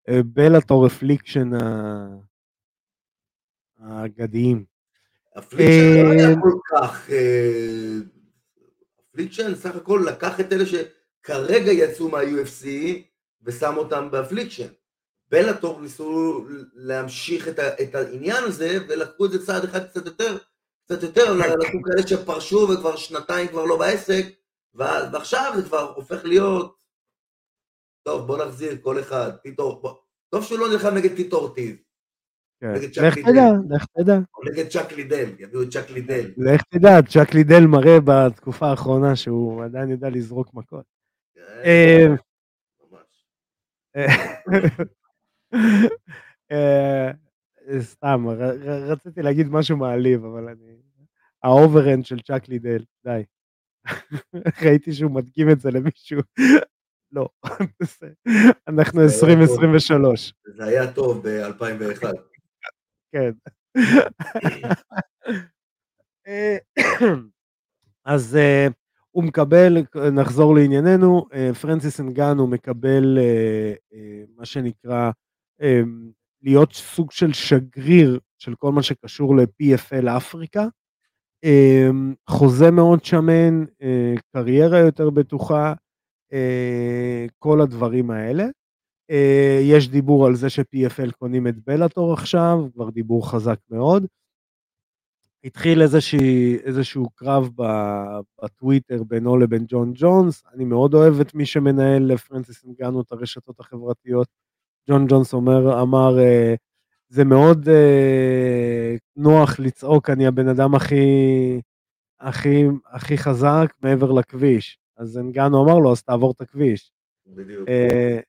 [0.09, 1.49] בלאטור אפליקשן
[3.79, 4.63] האגדיים.
[5.35, 7.09] הפליקשן לא היה כל כך...
[9.09, 10.65] הפליקשן סך הכל לקח את אלה
[11.21, 12.65] שכרגע יצאו מה-UFC
[13.43, 14.67] ושם אותם באפליקשן.
[15.31, 20.37] בלאטור ניסו להמשיך את, ה, את העניין הזה ולקחו את זה צעד אחד קצת יותר,
[20.85, 24.25] קצת יותר, לקחו כאלה שפרשו וכבר שנתיים כבר לא בעסק,
[24.73, 26.75] ועכשיו זה כבר הופך להיות,
[28.03, 29.93] טוב בוא נחזיר כל אחד, טיטור, בוא,
[30.29, 31.75] טוב שהוא לא נלחם נגד טיטור אורטיז.
[32.61, 32.73] כן.
[33.03, 34.17] לך תדע, לך תדע.
[34.37, 36.31] או נגד צ'אק לידל, יביאו את צ'אק לידל.
[36.37, 40.85] לך תדע, צ'אק לידל מראה בתקופה האחרונה שהוא עדיין יודע לזרוק מכות.
[41.35, 41.48] כן, אה, ממש.
[41.48, 41.48] אה,
[47.79, 50.81] סתם, ר- ר- רציתי להגיד משהו מעליב, אבל אני...
[51.43, 53.23] ה overhand של צ'אק לידל, די.
[54.65, 56.19] ראיתי שהוא מדגים את זה למישהו.
[57.11, 57.29] לא.
[58.67, 59.63] אנחנו זה היה טוב.
[59.63, 60.33] 2023.
[60.55, 62.03] זה היה טוב ב-2001.
[63.11, 63.31] כן.
[66.27, 66.57] אה,
[68.05, 68.67] אז אה,
[69.11, 69.77] הוא מקבל,
[70.11, 75.11] נחזור לענייננו, אה, פרנסיס אנגנו מקבל אה, אה, מה שנקרא
[76.41, 80.67] להיות סוג של שגריר של כל מה שקשור ל-PFL אפריקה.
[82.29, 83.65] חוזה מאוד שמן,
[84.33, 85.73] קריירה יותר בטוחה,
[87.39, 88.45] כל הדברים האלה.
[89.61, 94.05] יש דיבור על זה ש-PFL קונים את בלאטור עכשיו, כבר דיבור חזק מאוד.
[95.43, 97.49] התחיל איזושהי, איזשהו קרב
[98.43, 103.59] בטוויטר בינו לבין ג'ון ג'ונס, אני מאוד אוהב את מי שמנהל לפרנסיס אנגנו את הרשתות
[103.59, 104.27] החברתיות.
[104.89, 106.55] ג'ון ג'ונס אומר, אמר, אה,
[107.09, 111.05] זה מאוד אה, נוח לצעוק, אני הבן אדם הכי,
[112.19, 114.79] הכי, הכי חזק מעבר לכביש.
[114.97, 116.91] אז אנגנו אמר לו, אז תעבור את הכביש.
[117.27, 117.69] בדיוק.
[117.69, 118.19] אה,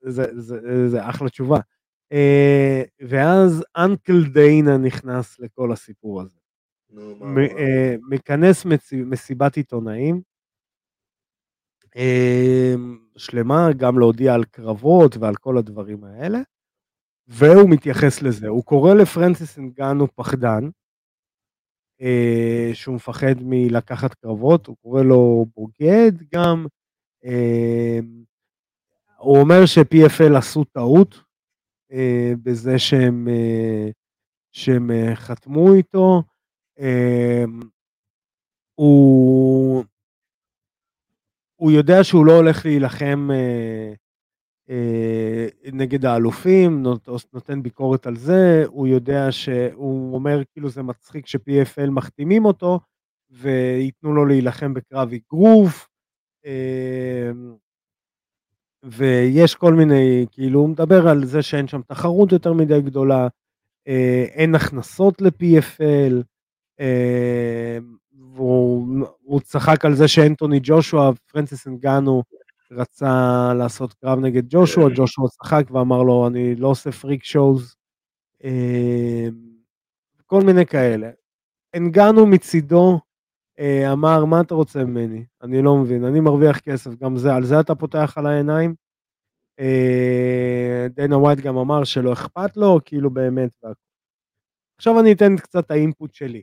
[0.00, 1.58] זה, זה, זה אחלה תשובה.
[2.12, 6.43] אה, ואז אנקל דיינה נכנס לכל הסיפור הזה.
[8.10, 10.22] מכנס מצי- מסיבת עיתונאים
[11.96, 12.74] אה,
[13.16, 16.38] שלמה, גם להודיע על קרבות ועל כל הדברים האלה,
[17.26, 18.48] והוא מתייחס לזה.
[18.48, 20.68] הוא קורא לפרנסיס אנגנו פחדן,
[22.00, 26.66] אה, שהוא מפחד מלקחת קרבות, הוא קורא לו בוגד גם.
[27.24, 27.98] אה,
[29.18, 31.14] הוא אומר ש-PFL עשו טעות
[31.92, 33.88] אה, בזה שהם, אה,
[34.52, 36.22] שהם אה, חתמו איתו.
[36.78, 37.44] אה,
[38.74, 39.84] הוא,
[41.56, 43.92] הוא יודע שהוא לא הולך להילחם אה,
[44.70, 51.26] אה, נגד האלופים, נות, נותן ביקורת על זה, הוא יודע שהוא אומר כאילו זה מצחיק
[51.26, 52.80] ש-PFL מחתימים אותו
[53.30, 55.88] וייתנו לו להילחם בקרב אגרוף.
[56.46, 57.30] אה,
[58.84, 63.28] ויש כל מיני, כאילו הוא מדבר על זה שאין שם תחרות יותר מדי גדולה,
[63.88, 66.22] אה, אין הכנסות ל-PFL,
[66.80, 67.78] אה,
[68.34, 72.22] והוא הוא צחק על זה שאנטוני ג'ושוע, פרנסיס אנגנו,
[72.70, 77.76] רצה לעשות קרב נגד ג'ושוע, ג'ושוע צחק ואמר לו, אני לא עושה פריק שואוז,
[78.44, 79.28] אה,
[80.26, 81.10] כל מיני כאלה.
[81.76, 83.00] אנגאנו מצידו
[83.58, 85.24] אה, אמר, מה אתה רוצה ממני?
[85.42, 88.74] אני לא מבין, אני מרוויח כסף, גם זה, על זה אתה פותח על העיניים?
[90.90, 93.50] דיינה ווייט גם אמר שלא אכפת לו, כאילו באמת.
[94.78, 96.42] עכשיו אני אתן קצת ה input שלי.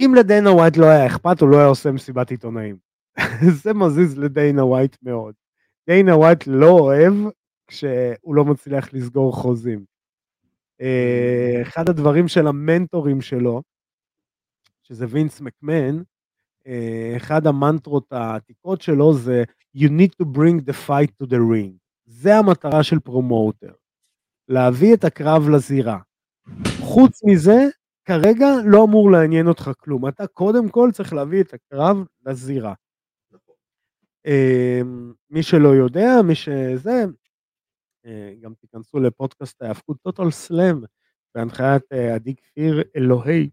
[0.00, 2.76] אם לדיינה ווייט לא היה אכפת, הוא לא היה עושה מסיבת עיתונאים.
[3.62, 5.34] זה מזיז לדיינה ווייט מאוד.
[5.86, 7.14] דיינה ווייט לא אוהב
[7.66, 9.84] כשהוא לא מצליח לסגור חוזים.
[10.80, 13.62] אה, אחד הדברים של המנטורים שלו,
[14.82, 16.02] שזה וינס מקמן,
[16.66, 19.44] אה, אחד המנטרות העתיקות שלו זה
[19.76, 21.72] You need to bring the fight to the ring.
[22.06, 23.72] זה המטרה של פרומוטר,
[24.48, 25.98] להביא את הקרב לזירה.
[26.80, 27.68] חוץ מזה,
[28.04, 30.08] כרגע לא אמור לעניין אותך כלום.
[30.08, 32.74] אתה קודם כל צריך להביא את הקרב לזירה.
[34.26, 34.80] אה,
[35.30, 37.04] מי שלא יודע, מי שזה,
[38.06, 40.80] אה, גם תיכנסו לפודקאסט ההאבקות טוטל סלאם,
[41.34, 43.50] בהנחיית אה, עדי כפיר אלוהי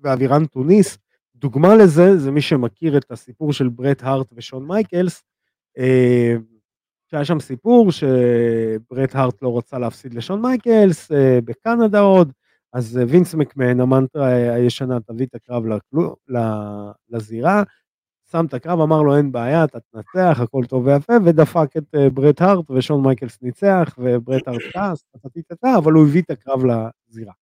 [0.00, 0.98] ואבירן טוניס.
[1.34, 5.24] דוגמה לזה, זה מי שמכיר את הסיפור של ברט הארט ושון מייקלס,
[5.78, 6.34] אה,
[7.10, 11.10] שהיה שם סיפור שברט הארט לא רצה להפסיד לשון מייקלס
[11.44, 12.32] בקנדה עוד,
[12.72, 15.62] אז אה, וינס מקמן, המנטרה הישנה, תביא את הקרב
[17.10, 17.62] לזירה,
[18.30, 22.10] שם את הקרב, אמר לו אין בעיה, אתה תנצח, הכל טוב ויפה, ודפק את אה,
[22.10, 25.04] ברט הארט ושון מייקלס ניצח, וברט הארט טס,
[25.78, 27.32] אבל הוא הביא את הקרב לזירה.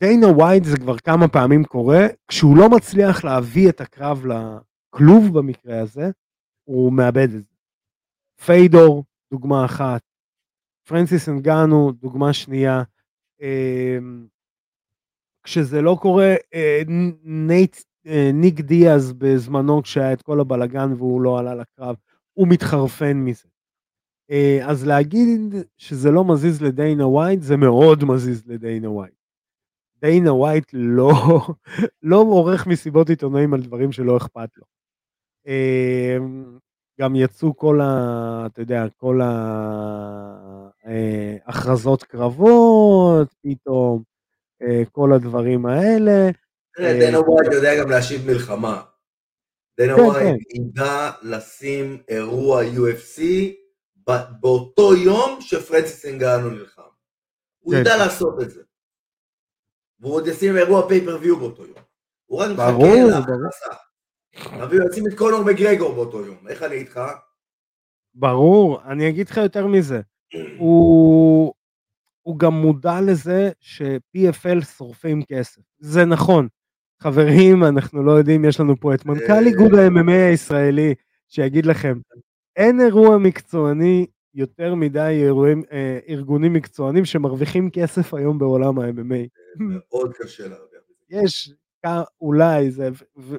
[0.00, 5.80] דיינה ווייט זה כבר כמה פעמים קורה, כשהוא לא מצליח להביא את הקרב לכלוב במקרה
[5.80, 6.10] הזה,
[6.64, 7.54] הוא מאבד את זה.
[8.44, 10.00] פיידור, דוגמה אחת,
[10.88, 12.82] פרנסיס אנגאנו, דוגמה שנייה.
[13.40, 14.26] אמ,
[15.42, 16.82] כשזה לא קורה, אה,
[17.22, 21.96] נייט, אה, ניק דיאז בזמנו כשהיה את כל הבלגן והוא לא עלה לקרב,
[22.32, 23.48] הוא מתחרפן מזה.
[24.30, 29.14] אה, אז להגיד שזה לא מזיז לדיינה ווייט, זה מאוד מזיז לדיינה ווייט.
[30.00, 31.10] דיינה ווייט לא,
[32.02, 34.64] לא עורך מסיבות עיתונאים על דברים שלא אכפת לו.
[37.00, 38.46] גם יצאו כל ה...
[38.46, 39.20] אתה יודע, כל
[40.86, 44.02] ההכרזות קרבות, פתאום.
[44.62, 46.30] אה, כל הדברים האלה.
[46.76, 48.82] תראה, אה, דנה ווייט יודע גם להשיב מלחמה.
[49.80, 50.60] דנה כן, ווייט כן.
[50.62, 53.22] ידע לשים אירוע UFC
[54.40, 56.82] באותו יום שפרנסיס אנגנו נלחם.
[57.58, 57.80] הוא כן.
[57.80, 58.62] ידע לעשות את זה.
[60.00, 61.78] והוא עוד ישים אירוע פייפריוויו באותו יום.
[62.26, 63.66] הוא רק מחכה להכנסה.
[64.64, 66.48] נביא יוצאים את קונור מגרגור באותו יום.
[66.48, 67.00] איך אני איתך?
[68.14, 70.00] ברור, אני אגיד לך יותר מזה.
[70.58, 71.52] הוא
[72.26, 75.60] הוא גם מודע לזה ש-PFL שורפים כסף.
[75.78, 76.48] זה נכון.
[77.02, 80.94] חברים, אנחנו לא יודעים, יש לנו פה את מנכ"ל אה, איגוד ה-MMA הישראלי,
[81.28, 81.98] שיגיד לכם,
[82.56, 89.28] אין אירוע מקצועני יותר מדי אירועים, אה, ארגונים מקצוענים שמרוויחים כסף היום בעולם ה-MMA.
[89.56, 90.80] מאוד קשה להרוויח.
[91.10, 91.52] יש,
[92.20, 92.88] אולי זה,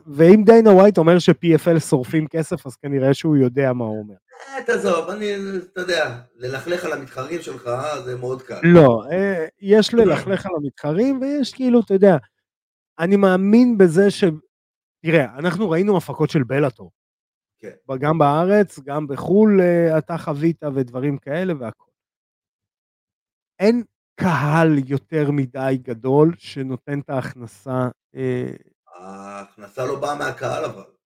[0.08, 4.16] ואם דיינה ווייט אומר ש-PFL שורפים כסף, אז כנראה שהוא יודע מה הוא אומר.
[4.40, 5.36] אה, תעזוב, אני,
[5.74, 7.70] אתה יודע, ללכלך על המתחרים שלך,
[8.06, 8.60] זה מאוד קל.
[8.64, 12.18] לא, אה, יש ללכלך על המתחרים, ויש כאילו, אתה יודע,
[13.00, 14.24] אני מאמין בזה ש...
[15.02, 16.92] תראה, אנחנו ראינו הפקות של בלאטור.
[17.60, 17.96] כן.
[18.00, 21.90] גם בארץ, גם בחו"ל אה, אתה חווית ודברים כאלה והכל.
[23.60, 23.84] אין
[24.16, 27.88] קהל יותר מדי גדול שנותן את ההכנסה.
[28.96, 30.97] ההכנסה לא באה מהקהל אבל.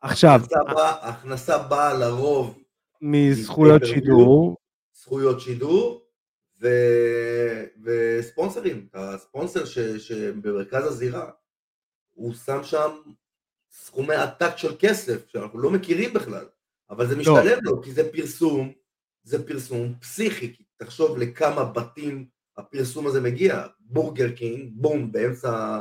[0.00, 0.40] עכשיו...
[0.78, 2.58] ההכנסה באה לרוב...
[3.02, 4.56] מזכויות שידור.
[4.94, 6.06] זכויות שידור
[6.60, 6.68] ו...
[7.82, 8.88] וספונסרים.
[8.94, 9.78] הספונסר ש...
[9.78, 11.30] שבמרכז הזירה,
[12.10, 12.90] הוא שם שם
[13.72, 16.44] סכומי עתק של כסף, שאנחנו לא מכירים בכלל,
[16.90, 17.20] אבל זה לא.
[17.20, 17.72] משתלם לא.
[17.72, 18.72] לו, כי זה פרסום,
[19.22, 25.80] זה פרסום פסיכי, כי תחשוב לכמה בתים הפרסום הזה מגיע, בורגר קינג, בום, באמצע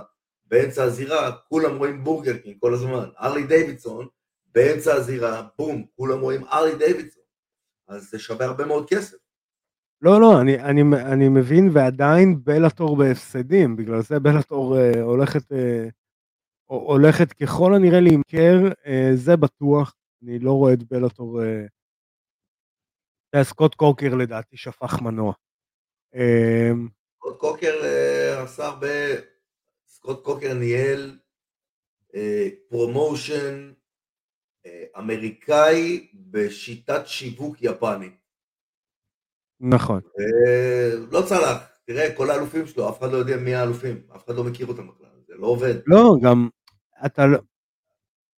[0.49, 3.09] באמצע הזירה, כולם רואים בורגר קינג כל הזמן.
[3.19, 4.07] הארלי דיווידסון,
[4.55, 7.23] באמצע הזירה, בום, כולם רואים הארלי דיווידסון.
[7.87, 9.17] אז זה שווה הרבה מאוד כסף.
[10.01, 10.81] לא, לא, אני, אני,
[11.11, 15.87] אני מבין, ועדיין בלאטור בהפסדים, בגלל זה בלאטור אה, הולכת, אה,
[16.65, 19.95] הולכת ככל הנראה להימכר, אה, זה בטוח.
[20.23, 21.41] אני לא רואה את בלאטור...
[23.35, 25.33] אה, סקוט קוקר לדעתי שפך מנוע.
[26.15, 26.71] אה,
[27.17, 28.87] סקוט קוקר אה, עשה הרבה
[29.99, 31.17] סקוט קוקר ניהל
[32.15, 33.71] אה, promotion
[34.65, 38.13] אה, אמריקאי בשיטת שיווק יפנית.
[39.59, 40.01] נכון.
[41.11, 44.43] לא צלח, תראה, כל האלופים שלו, אף אחד לא יודע מי האלופים, אף אחד לא
[44.43, 45.75] מכיר אותם בכלל, זה לא עובד.
[45.87, 46.49] לא, גם
[47.05, 47.37] אתה לא...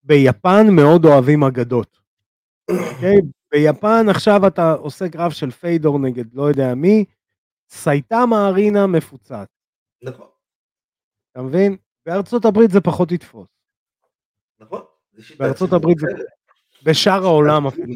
[0.04, 2.00] ביפן מאוד אוהבים אגדות.
[2.70, 3.22] אוקיי?
[3.52, 7.06] ביפן עכשיו אתה עושה גרף של פיידור נגד לא יודע מי,
[7.70, 9.48] סייטמה ארינה מפוצץ.
[10.04, 10.28] נכון.
[11.32, 11.78] אתה מבין?
[12.06, 13.48] בארצות הברית זה פחות יתפוס.
[14.60, 14.82] נכון.
[15.38, 16.08] בארצות הברית זה...
[16.84, 17.94] בשאר העולם אפילו.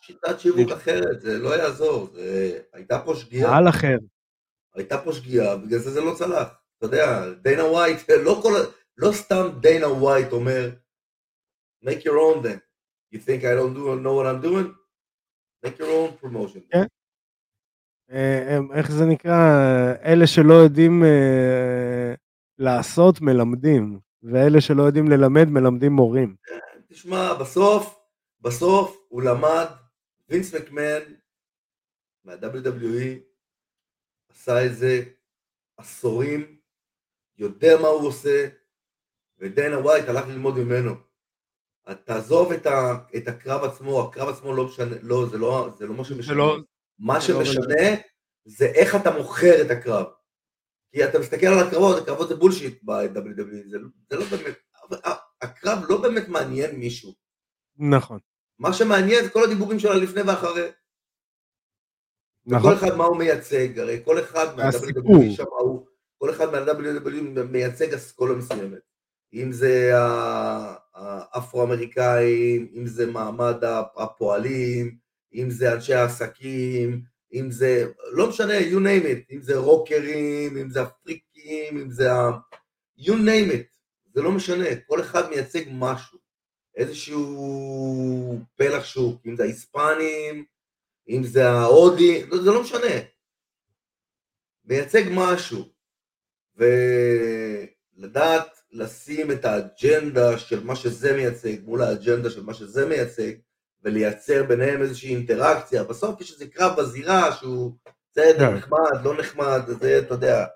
[0.00, 2.58] שיטת שיווק אחרת, זה לא יעזור, זה...
[2.72, 3.50] הייתה פה שגיאה.
[3.50, 3.96] קהל אחר.
[4.74, 6.48] הייתה פה שגיאה, בגלל זה זה לא צלח.
[6.78, 8.52] אתה יודע, דיינה ווייט, לא, כל...
[8.96, 10.70] לא סתם דיינה ווייט אומר,
[11.84, 12.58] make your own then.
[13.12, 14.82] You think I don't do, know what I'm doing?
[15.66, 16.60] make your own promotion.
[16.70, 16.84] כן.
[18.12, 19.34] אה, איך זה נקרא?
[20.04, 22.14] אלה שלא יודעים אה,
[22.58, 26.36] לעשות מלמדים, ואלה שלא יודעים ללמד מלמדים מורים.
[26.88, 27.98] תשמע, בסוף,
[28.40, 29.66] בסוף הוא למד,
[30.28, 31.00] וינס מקמן
[32.24, 33.18] מה-WWE
[34.32, 35.02] עשה את זה
[35.76, 36.56] עשורים,
[37.38, 38.48] יודע מה הוא עושה,
[39.38, 40.94] ודנה ווייט הלך ללמוד ממנו.
[42.04, 45.94] תעזוב את, ה, את הקרב עצמו, הקרב עצמו לא משנה, לא, זה לא, זה לא
[45.94, 46.34] מה שמשנה.
[46.34, 46.56] לא,
[46.98, 47.96] מה לא שמשנה לא
[48.44, 50.06] זה איך אתה מוכר את הקרב.
[50.92, 53.78] כי אתה מסתכל על הקרבות, הקרבות זה בולשיט ב-WWE, זה,
[54.10, 54.54] זה לא באמת,
[55.42, 57.14] הקרב לא באמת מעניין מישהו.
[57.76, 58.18] נכון.
[58.58, 60.68] מה שמעניין זה כל הדיבורים שלה לפני ואחרי.
[62.46, 62.72] נכון.
[62.72, 65.86] וכל אחד מה הוא מייצג, הרי כל אחד מה-WWE שם הוא,
[66.18, 68.78] כל אחד מה-WWE מייצג אסכולה מסוימת.
[69.34, 69.92] אם זה
[70.94, 73.64] האפרו-אמריקאים, אם זה מעמד
[73.96, 74.96] הפועלים,
[75.34, 77.02] אם זה אנשי העסקים,
[77.32, 82.12] אם זה, לא משנה, you name it, אם זה רוקרים, אם זה אפריקים, אם זה
[82.12, 82.30] ה...
[82.98, 83.78] you name it,
[84.14, 86.18] זה לא משנה, כל אחד מייצג משהו,
[86.76, 90.44] איזשהו פלח שוק, אם זה ההיספנים,
[91.08, 92.94] אם זה ההודי, לא, זה לא משנה.
[94.64, 95.72] מייצג משהו.
[97.96, 103.32] ולדעת לשים את האג'נדה של מה שזה מייצג מול האג'נדה של מה שזה מייצג,
[103.84, 105.84] ולייצר ביניהם איזושהי אינטראקציה.
[105.84, 107.72] בסוף יש איזה קרב בזירה שהוא
[108.12, 108.54] בסדר, כן.
[108.54, 110.46] נחמד, לא נחמד, זה, אתה יודע.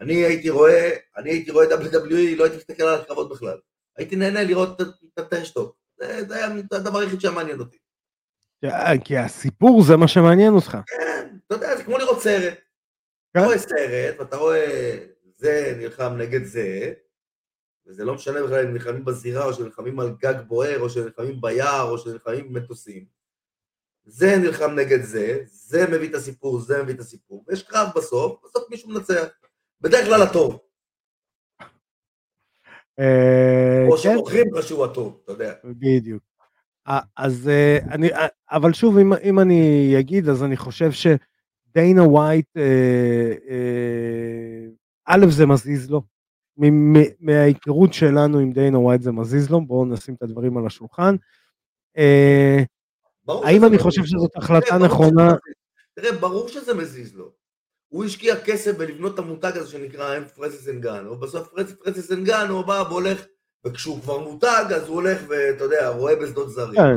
[0.00, 3.58] אני הייתי רואה, אני הייתי רואה WWE, לא הייתי מסתכל על הקרבות בכלל.
[3.96, 5.76] הייתי נהנה לראות את הטרשטוק.
[5.96, 7.76] זה, זה היה הדבר היחיד שהיה מעניין אותי.
[9.04, 10.78] כי הסיפור זה מה שמעניין אותך.
[10.86, 12.54] כן, אתה יודע, זה כמו לראות סרט.
[13.34, 13.40] כן.
[13.40, 14.98] אתה רואה סרט, ואתה רואה
[15.36, 16.92] זה נלחם נגד זה,
[17.88, 21.90] וזה לא משנה בכלל אם נלחמים בזירה, או שנלחמים על גג בוער, או שנלחמים ביער,
[21.90, 23.04] או שנלחמים במטוסים.
[24.04, 27.44] זה נלחם נגד זה, זה מביא את הסיפור, זה מביא את הסיפור.
[27.48, 29.28] ויש קרב בסוף, בסוף מישהו מנצח.
[29.80, 30.58] בדרך כלל הטוב.
[32.98, 35.54] אה, או כן, שמוכרים לך שהוא הטוב, אתה יודע.
[35.64, 36.22] בדיוק.
[36.88, 38.08] אה, אז אה, אני,
[38.50, 42.56] אבל שוב, אם, אם אני אגיד, אז אני חושב שדיינה ווייט,
[45.04, 46.17] א', זה מזיז לו.
[47.20, 51.16] מההיכרות שלנו עם דיינה ווייט זה מזיז לו, בואו נשים את הדברים על השולחן.
[51.98, 52.62] אה,
[53.28, 54.04] האם אני חושב.
[54.04, 55.34] שזאת החלטה נכונה?
[55.94, 57.32] תראה, ברור שזה מזיז לו.
[57.88, 61.48] הוא השקיע כסף בלבנות את המותג הזה שנקרא אם פרנסיס אנגאנו, בסוף
[61.84, 63.26] פרנסיס, אנגאנו בא והולך,
[63.64, 66.74] וכשהוא כבר מותג אז הוא הולך ואתה יודע, רואה בשדות זרים.
[66.74, 66.96] כן,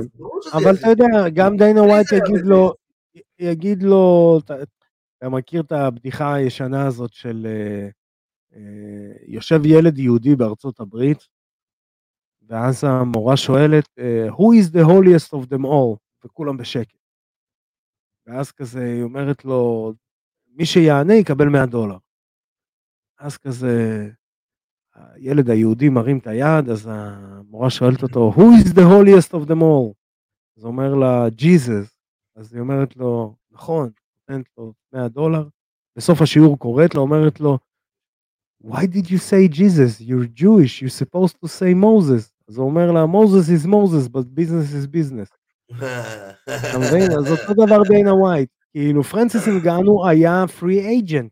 [0.53, 0.75] אבל.
[0.75, 2.45] אתה יודע, גם דיינה לי ווייט זה היה יגיד.
[2.45, 2.73] לו,
[3.39, 7.89] יגיד לו, אתה, מכיר את הבדיחה הישנה הזאת של אה,
[9.27, 11.27] יושב ילד יהודי בארצות הברית,
[12.47, 15.97] ואז המורה שואלת, אה, who is the holiest of them all?
[16.25, 16.97] וכולם בשקט.
[18.27, 19.93] ואז כזה היא אומרת לו,
[20.47, 21.97] מי שיענה יקבל 100 דולר.
[23.19, 24.09] אז כזה,
[24.95, 29.61] הילד היהודי מרים את היד, אז המורה שואלת אותו, who is the holiest of them
[29.61, 29.93] all?
[30.57, 31.97] אז אומר לה, ג'יזוס.
[32.35, 33.89] אז היא אומרת לו, נכון,
[34.29, 35.47] נותנת לו 100 דולר.
[35.95, 37.57] בסוף השיעור קוראת לו, אומרת לו,
[38.63, 39.99] why did you say Jesus?
[40.01, 42.31] You're Jewish, you're supposed to say Moses.
[42.49, 45.29] אז הוא אומר לה, Moses is Moses, but business is business.
[46.45, 47.11] אתה מבין?
[47.11, 48.49] אז אותו דבר דיינה ווייט.
[48.71, 51.31] כאילו, פרנסיס אנגאנו היה free agent.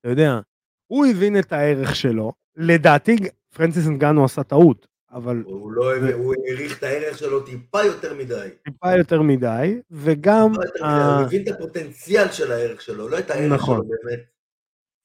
[0.00, 0.40] אתה יודע,
[0.86, 2.32] הוא הבין את הערך שלו.
[2.56, 3.16] לדעתי,
[3.54, 8.14] פרנסיס אנגאנו עשה טעות, אבל הוא לא זה- הוא העריך את הערך שלו טיפה יותר
[8.14, 8.48] מדי.
[8.64, 10.86] טיפה יותר מדי, וגם, הוא
[11.26, 13.76] הבין את הפוטנציאל של הערך שלו, לא את הערך נכון.
[13.76, 14.33] שלו באמת.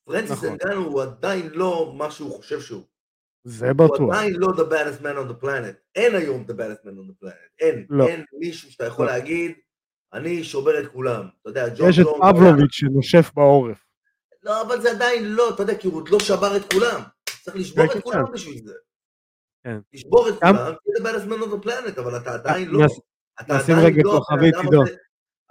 [0.10, 0.50] פרנסיס נכון.
[0.64, 2.84] אנגנו הוא עדיין לא מה שהוא חושב שהוא.
[3.44, 4.16] זה הוא בטוח.
[4.16, 5.76] עדיין לא the baddest man on the planet.
[5.96, 7.50] אין היום the baddest man on the planet.
[7.60, 7.86] אין.
[7.90, 8.08] לא.
[8.08, 9.12] אין מישהו שאתה יכול לא.
[9.12, 9.52] להגיד,
[10.14, 11.28] אני שובר את כולם.
[11.42, 12.20] אתה יודע, ג'ון יש את ג'ון...
[12.34, 13.86] פבלוביץ' שנושף בעורף.
[14.44, 17.02] לא, אבל זה עדיין לא, אתה יודע, כי הוא עוד לא שבר את כולם.
[17.44, 18.24] צריך לשבור את כולם.
[18.34, 18.74] בשביל זה.
[19.64, 19.78] כן.
[19.94, 22.86] לשבור את כולם, the baddest man on the planet, אבל אתה עדיין לא.
[23.42, 24.84] אתה נשים עדיין רגע לא אדם עידו.
[24.84, 24.96] הזה-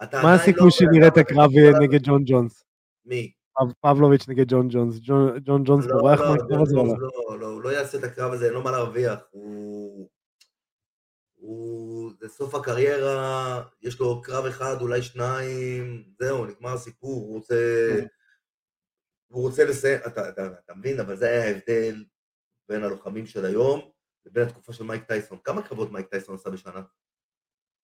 [0.02, 1.78] אתה מה הסיכוי לא שנראה את הקרב הזה.
[1.80, 2.64] נגד ג'ון ג'ונס?
[3.04, 3.32] מי?
[3.58, 4.98] פב- פבלוביץ' נגד ג'ון ג'ונס.
[5.02, 6.74] ג'ון- ג'ונס לא, בורח לא, מהקרב הזה?
[6.74, 7.08] ג'ונס לא?
[7.28, 9.18] לא, לא, הוא לא יעשה את הקרב הזה, אין לו מה להרוויח.
[9.30, 10.08] הוא...
[12.20, 17.54] זה סוף הקריירה, יש לו קרב אחד, אולי שניים, זהו, נגמר הסיפור, הוא רוצה...
[18.00, 18.06] כן.
[19.28, 22.04] הוא רוצה לסיים, אתה, אתה, אתה מבין, אבל זה היה ההבדל
[22.68, 23.90] בין הלוחמים של היום
[24.26, 25.38] לבין התקופה של מייק טייסון.
[25.44, 26.82] כמה קרבות מייק טייסון עשה בשנה?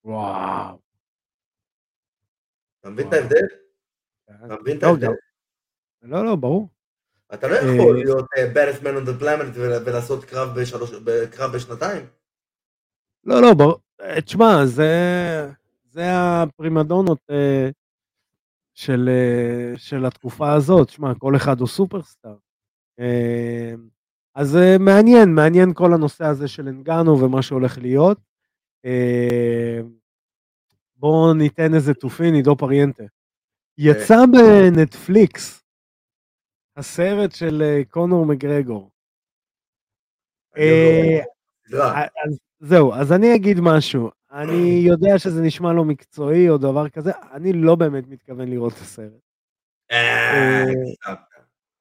[0.04, 0.78] וואו.
[2.80, 3.12] אתה מבין את.
[3.12, 3.46] ההבדל?
[4.46, 5.06] אתה מבין את לא, ההבדל?
[6.04, 6.68] לא, לא, ברור.
[7.34, 8.26] אתה לא יכול אה, להיות
[8.82, 10.90] man on the planet ול- ולעשות קרב בשלוש,
[11.30, 12.06] קרב בשנתיים.
[13.24, 13.78] לא, לא, ברור.
[14.00, 14.92] אה, תשמע, זה,
[15.90, 17.68] זה הפרימדונות אה,
[18.74, 19.08] של,
[19.76, 20.88] של התקופה הזאת.
[20.88, 22.36] תשמע, כל אחד הוא סופרסטאר.
[24.34, 28.18] אז מעניין, מעניין כל הנושא הזה של אנגנו ומה שהולך להיות.
[30.96, 33.04] בואו ניתן איזה תופין, עידו פריאנטה.
[33.78, 35.63] יצא בנטפליקס
[36.76, 38.90] הסרט של אה, קונור מגרגור.
[41.70, 41.84] לא.
[41.84, 42.02] אה.
[42.02, 44.10] אז זהו, אז אני אגיד משהו.
[44.32, 48.78] אני יודע שזה נשמע לא מקצועי או דבר כזה, אני לא באמת מתכוון לראות את
[48.78, 49.12] הסרט.
[49.92, 50.64] אה.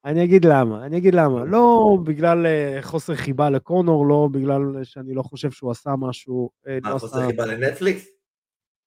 [0.05, 1.45] אני אגיד למה, אני אגיד למה.
[1.45, 2.45] לא בגלל
[2.81, 7.45] חוסר חיבה לקונור, לא בגלל שאני לא חושב שהוא עשה משהו, לא מה, חוסר חיבה
[7.45, 8.05] לנטפליקס?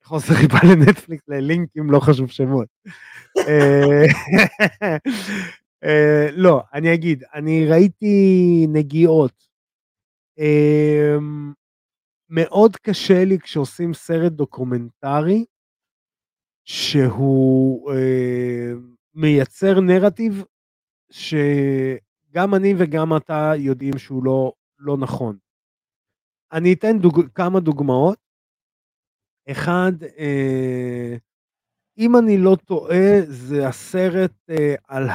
[0.04, 2.66] חוסר חיבה לנטפליקס, ללינקים, לא חשוב שמות.
[5.84, 9.46] אה, לא, אני אגיד, אני ראיתי נגיעות.
[10.38, 11.16] אה,
[12.28, 15.44] מאוד קשה לי כשעושים סרט דוקומנטרי,
[16.64, 18.72] שהוא אה,
[19.14, 20.44] מייצר נרטיב
[21.10, 25.38] שגם אני וגם אתה יודעים שהוא לא, לא נכון.
[26.52, 27.20] אני אתן דוג...
[27.34, 28.18] כמה דוגמאות.
[29.50, 31.16] אחד, אה,
[31.98, 35.08] אם אני לא טועה, זה הסרט אה, על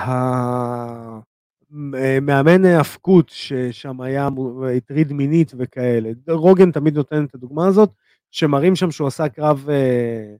[1.71, 4.29] המאמן האבקות ששם היה,
[4.77, 6.09] הטריד מינית וכאלה.
[6.27, 7.89] רוגן תמיד נותן את הדוגמה הזאת,
[8.32, 10.36] שמראים שם שהוא עשה קרב, אה,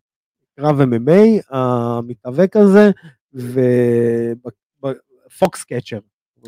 [0.56, 2.92] קרב MMA, המתאבק הזה,
[5.30, 6.00] ופוקס קצ'ר.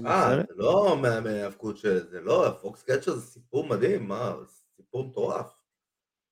[0.05, 4.33] אה, זה לא מהאבקות זה לא, פוקס קצ'ר זה סיפור מדהים, מה,
[4.75, 5.62] סיפור מטורף.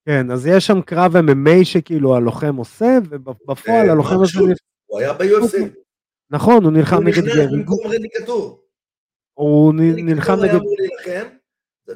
[0.06, 4.38] כן, אז יש שם קרב MMA שכאילו הלוחם עושה, ובפועל אה, הלוחם הזה...
[4.86, 5.56] הוא היה ב-UFC.
[6.30, 7.32] נכון, הוא נלחם נגד גרי.
[7.32, 8.64] הוא נכנס במקום רדי כתור.
[9.34, 10.42] הוא נלחם נגד...
[10.42, 11.28] הוא היה אמור להילחם,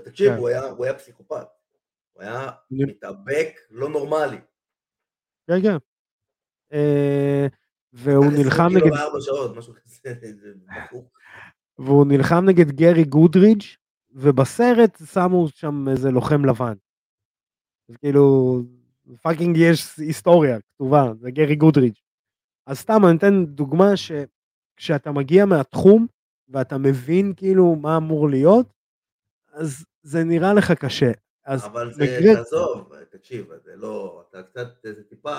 [0.05, 0.39] תקשיב, כן.
[0.39, 1.47] הוא היה פסיכופת.
[2.13, 4.39] הוא היה מתאבק לא נורמלי.
[5.47, 5.77] כן, כן.
[6.73, 7.47] אה,
[7.93, 8.91] והוא נלחם נגד...
[11.79, 13.63] והוא נלחם נגד גרי גודרידג',
[14.11, 16.75] ובסרט שמו שם איזה לוחם לבן.
[17.89, 18.63] אז כאילו,
[19.23, 22.03] fucking יש היסטוריה כתובה, זה גרי גודריץ'.
[22.67, 26.07] אז סתם אני אתן דוגמה שכשאתה מגיע מהתחום
[26.49, 28.67] ואתה מבין כאילו מה אמור להיות,
[29.53, 31.13] אז זה נראה לך קשה.
[31.45, 32.35] אז אבל זה, מגרד...
[32.35, 35.35] תעזוב, תקשיב, זה לא, אתה קצת, זה טיפה,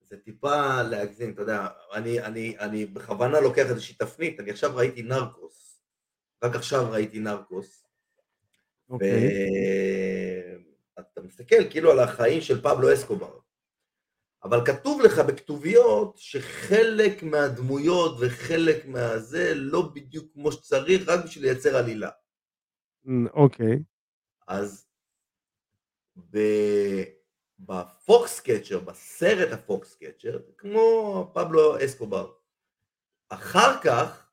[0.00, 5.02] זה טיפה להגזים, אתה יודע, אני, אני, אני בכוונה לוקח איזושהי תפנית, אני עכשיו ראיתי
[5.02, 5.82] נרקוס,
[6.44, 7.89] רק עכשיו ראיתי נרקוס.
[8.90, 9.00] ואתה
[11.20, 13.38] מסתכל כאילו על החיים של פבלו אסקובר,
[14.44, 21.76] אבל כתוב לך בכתוביות שחלק מהדמויות וחלק מהזה לא בדיוק כמו שצריך, רק בשביל לייצר
[21.76, 22.10] עלילה.
[23.32, 23.82] אוקיי.
[24.46, 24.86] אז
[27.58, 32.32] בפוקס קצ'ר, בסרט הפוקס קצ'ר, כמו פבלו אסקובר.
[33.28, 34.26] אחר כך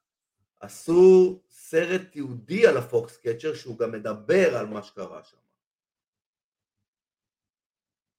[0.59, 1.39] עשו
[1.70, 5.38] סרט תיעודי על הפוקס קצ'ר שהוא גם מדבר על מה שקרה שם.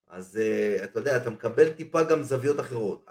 [0.09, 3.07] אז uh, אתה יודע, אתה מקבל טיפה גם זוויות אחרות.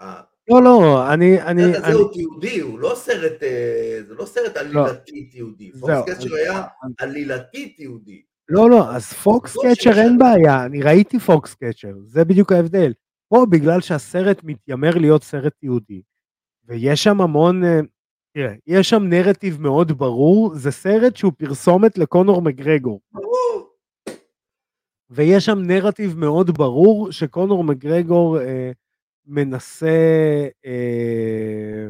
[0.48, 1.42] לא, לא, אני...
[1.42, 4.60] אני הסרט הזה הוא תיעודי, הוא לא סרט, uh, זה לא סרט לא.
[4.60, 5.72] עלילתי תיעודי.
[5.72, 6.64] פוקס קצ'ר היה
[6.98, 8.22] עלילתי תיעודי.
[8.48, 12.92] לא, לא, אז פוקס קצ'ר אין בעיה, אני ראיתי פוקס קצ'ר, זה בדיוק ההבדל.
[13.28, 16.02] פה בגלל שהסרט מתיימר להיות סרט תיעודי,
[16.64, 17.80] ויש שם המון, אה,
[18.38, 23.00] תראה, יש שם נרטיב מאוד ברור, זה סרט שהוא פרסומת לקונור מגרגור.
[25.10, 28.70] ויש שם נרטיב מאוד ברור שקונור מגרגור אה,
[29.26, 29.96] מנסה,
[30.66, 31.86] אה,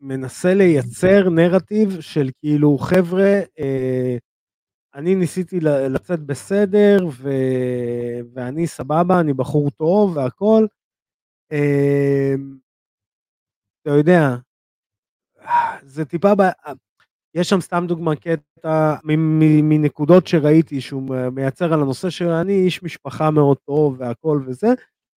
[0.00, 4.16] מנסה לייצר נרטיב של כאילו חבר'ה, אה,
[4.94, 7.30] אני ניסיתי לצאת בסדר ו...
[8.34, 10.66] ואני סבבה, אני בחור טוב והכל.
[11.52, 12.34] אה,
[13.82, 14.36] אתה יודע,
[15.82, 16.42] זה טיפה, ב...
[17.34, 18.94] יש שם סתם דוגמא קטע
[19.62, 24.68] מנקודות שראיתי שהוא מייצר על הנושא של אני איש משפחה מאוד טוב והכל וזה,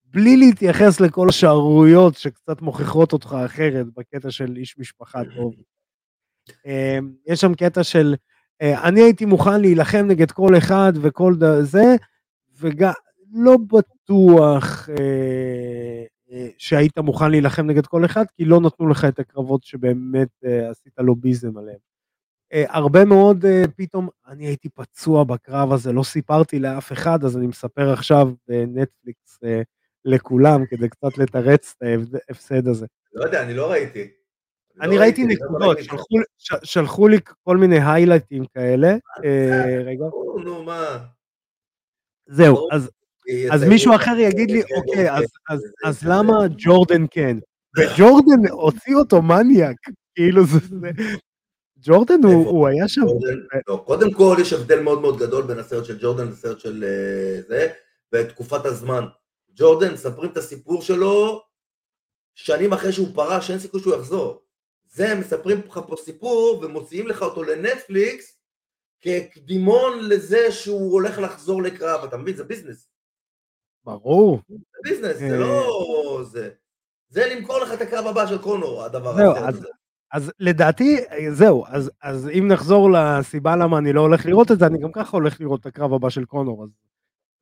[0.05, 5.53] בלי להתייחס לכל השערוריות שקצת מוכיחות אותך אחרת בקטע של איש משפחה טוב.
[6.65, 8.15] אמ, יש שם קטע של
[8.61, 11.95] אני הייתי מוכן להילחם נגד כל אחד וכל זה,
[12.59, 12.93] וגם
[13.33, 16.03] לא בטוח אה, אה,
[16.57, 20.93] שהיית מוכן להילחם נגד כל אחד, כי לא נתנו לך את הקרבות שבאמת אה, עשית
[20.99, 21.77] לוביזם עליהם.
[22.53, 27.47] אה, הרבה מאוד פתאום, אני הייתי פצוע בקרב הזה, לא סיפרתי לאף אחד, אז אני
[27.47, 29.39] מספר עכשיו בנטפליקס
[30.05, 31.83] לכולם, כדי קצת לתרץ את
[32.29, 32.85] ההפסד הזה.
[33.13, 34.07] לא יודע, אני לא ראיתי.
[34.81, 35.77] אני לא ראיתי נקודות,
[36.63, 38.95] שלחו לי כל מיני היילייטים כאלה.
[39.85, 40.05] רגע.
[40.45, 40.97] נו, מה?
[42.27, 42.91] זהו, אז
[43.51, 45.07] אז מישהו אחר יגיד לי, אוקיי,
[45.85, 47.37] אז למה ג'ורדן כן?
[47.77, 49.77] וג'ורדן הוציא אותו מניאק,
[50.15, 50.59] כאילו זה...
[51.79, 53.01] ג'ורדן הוא היה שם.
[53.67, 57.41] לא, קודם כל יש הבדל מאוד מאוד גדול בין הסרט של ג'ורדן לסרט של אה,
[57.47, 57.67] זה,
[58.13, 59.03] ותקופת הזמן.
[59.55, 61.41] ג'ורדן, מספרים את הסיפור שלו
[62.35, 64.41] שנים אחרי שהוא פרש, אין סיכוי שהוא יחזור.
[64.85, 68.37] זה, מספרים לך פה סיפור ומוציאים לך אותו לנטפליקס
[69.01, 72.35] כקדימון לזה שהוא הולך לחזור לקרב, אתה מבין?
[72.35, 72.87] זה ביזנס.
[73.87, 74.41] ברור.
[74.83, 76.21] ביזנס, זה לא...
[76.25, 76.49] זה
[77.09, 79.67] זה למכור לך את הקרב הבא של קונור, הדבר הזה.
[80.13, 80.97] אז לדעתי,
[81.31, 84.91] זהו, אז, אז אם נחזור לסיבה למה אני לא הולך לראות את זה, אני גם
[84.91, 86.69] ככה הולך לראות את הקרב הבא של קונור, אז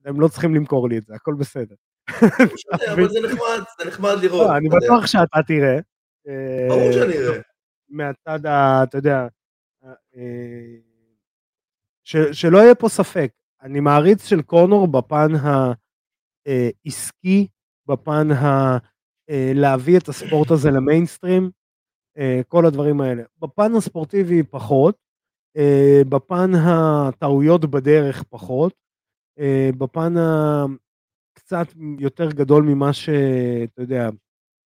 [0.05, 1.75] הם לא צריכים למכור לי את זה, הכל בסדר.
[2.93, 4.47] אבל זה נחמד, זה נחמד לראות.
[4.47, 5.79] לא, אני בטוח שאתה תראה.
[6.67, 7.39] ברור שאני אראה.
[7.89, 8.83] מהצד ה...
[8.83, 9.27] אתה יודע,
[10.15, 10.75] אה,
[12.33, 13.31] שלא יהיה פה ספק,
[13.61, 15.27] אני מעריץ של קונור בפן
[16.45, 17.47] העסקי,
[17.87, 18.77] בפן ה...
[19.29, 21.51] אה, להביא את הספורט הזה למיינסטרים,
[22.17, 23.23] אה, כל הדברים האלה.
[23.39, 25.05] בפן הספורטיבי פחות,
[26.09, 28.73] בפן הטעויות בדרך פחות,
[29.39, 31.67] אה, בפן הקצת
[31.99, 34.09] יותר גדול ממה שאתה יודע,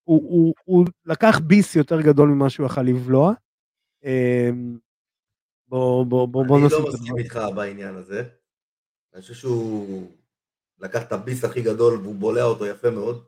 [0.04, 3.32] הוא, הוא, הוא לקח ביס יותר גדול ממה שהוא יכל לבלוע.
[4.04, 4.50] אה,
[5.68, 6.88] בוא, בוא, בוא, בוא נשים את הדבר.
[6.88, 8.28] אני לא מסכים איתך בעניין הזה.
[9.14, 10.10] אני חושב שהוא
[10.80, 13.24] לקח את הביס הכי גדול והוא בולע אותו יפה מאוד.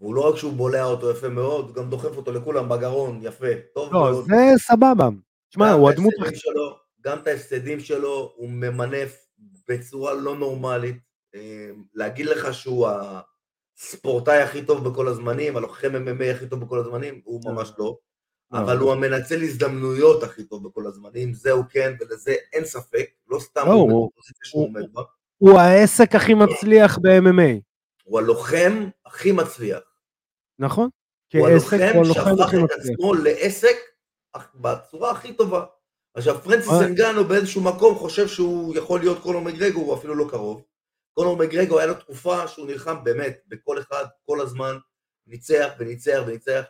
[0.00, 3.46] והוא לא רק שהוא בולע אותו יפה מאוד, הוא גם דוחף אותו לכולם בגרון, יפה,
[3.74, 4.12] טוב לא, מאוד.
[4.12, 5.08] לא, זה סבבה.
[5.50, 6.14] תשמע, הוא הדמות...
[6.34, 9.26] שלו, גם את ההפסדים שלו הוא ממנף
[9.68, 10.96] בצורה לא נורמלית.
[11.34, 12.88] אה, להגיד לך שהוא
[13.78, 17.52] הספורטאי הכי טוב בכל הזמנים, הלוחם MMA הכי טוב בכל הזמנים, הוא אה.
[17.52, 17.96] ממש לא.
[18.52, 18.60] לא.
[18.60, 23.66] אבל הוא המנצל הזדמנויות הכי טוב בכל הזמנים, זהו כן, ולזה אין ספק, לא סתם
[23.66, 25.02] הוא בפוזיציה שהוא עומד בה.
[25.44, 27.60] הוא העסק הכי מצליח ב-MMA.
[28.04, 29.80] הוא הלוחם הכי מצליח.
[30.58, 30.88] נכון.
[31.34, 33.76] הוא הלוחם שהפך את עצמו לעסק
[34.54, 35.64] בצורה הכי טובה.
[36.14, 40.62] עכשיו פרנסיס אנגנו באיזשהו מקום חושב שהוא יכול להיות קונור מגרגו, הוא אפילו לא קרוב.
[41.14, 44.76] קונור מגרגו היה לו תקופה שהוא נלחם באמת בכל אחד, כל הזמן,
[45.26, 46.62] ניצח וניצח וניצח.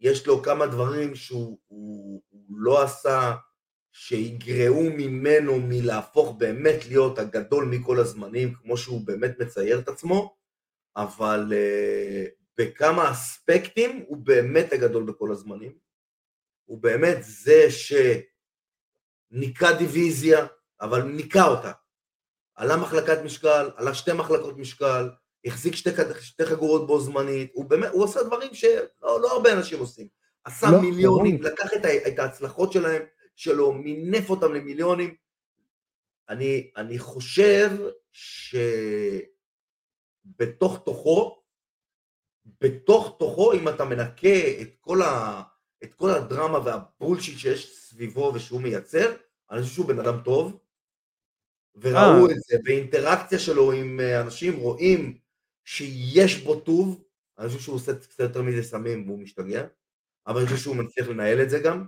[0.00, 3.34] יש לו כמה דברים שהוא הוא, הוא לא עשה,
[3.96, 10.36] שיגרעו ממנו מלהפוך באמת להיות הגדול מכל הזמנים, כמו שהוא באמת מצייר את עצמו,
[10.96, 15.72] אבל uh, בכמה אספקטים הוא באמת הגדול בכל הזמנים.
[16.64, 17.66] הוא באמת זה
[19.30, 20.46] שניקה דיוויזיה,
[20.80, 21.72] אבל ניקה אותה.
[22.54, 25.08] עלה מחלקת משקל, עלה שתי מחלקות משקל,
[25.44, 25.90] החזיק שתי,
[26.20, 30.08] שתי חגורות בו זמנית, הוא באמת, הוא עשה דברים שלא לא הרבה אנשים עושים.
[30.44, 31.50] עשה לא, מיליונים, לא.
[31.50, 33.02] לקח את, את ההצלחות שלהם,
[33.36, 35.14] שלו, מינף אותם למיליונים.
[36.28, 37.70] אני, אני חושב
[40.32, 41.42] שבתוך תוכו,
[42.60, 45.42] בתוך תוכו, אם אתה מנקה את כל, ה,
[45.84, 49.16] את כל הדרמה והבולשיט שיש סביבו ושהוא מייצר,
[49.50, 50.58] אני חושב שהוא בן אדם טוב,
[51.76, 52.32] וראו אה.
[52.32, 55.18] את זה, באינטראקציה שלו עם אנשים, רואים
[55.64, 57.04] שיש בו טוב,
[57.38, 59.66] אני חושב שהוא עושה קצת יותר מזה סמים והוא משתגע,
[60.26, 61.86] אבל אני חושב שהוא מצליח לנהל את זה גם.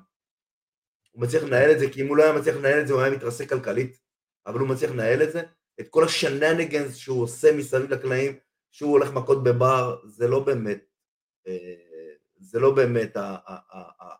[1.17, 3.03] הוא מצליח לנהל את זה, כי אם הוא לא היה מצליח לנהל את זה, הוא
[3.03, 3.99] היה מתרסק כלכלית,
[4.47, 5.43] אבל הוא מצליח לנהל את זה.
[5.81, 8.37] את כל השננגנס שהוא עושה מסביב לקלעים,
[8.71, 10.85] שהוא הולך מכות בבר, זה לא באמת,
[11.49, 11.75] אה,
[12.39, 13.17] זה לא באמת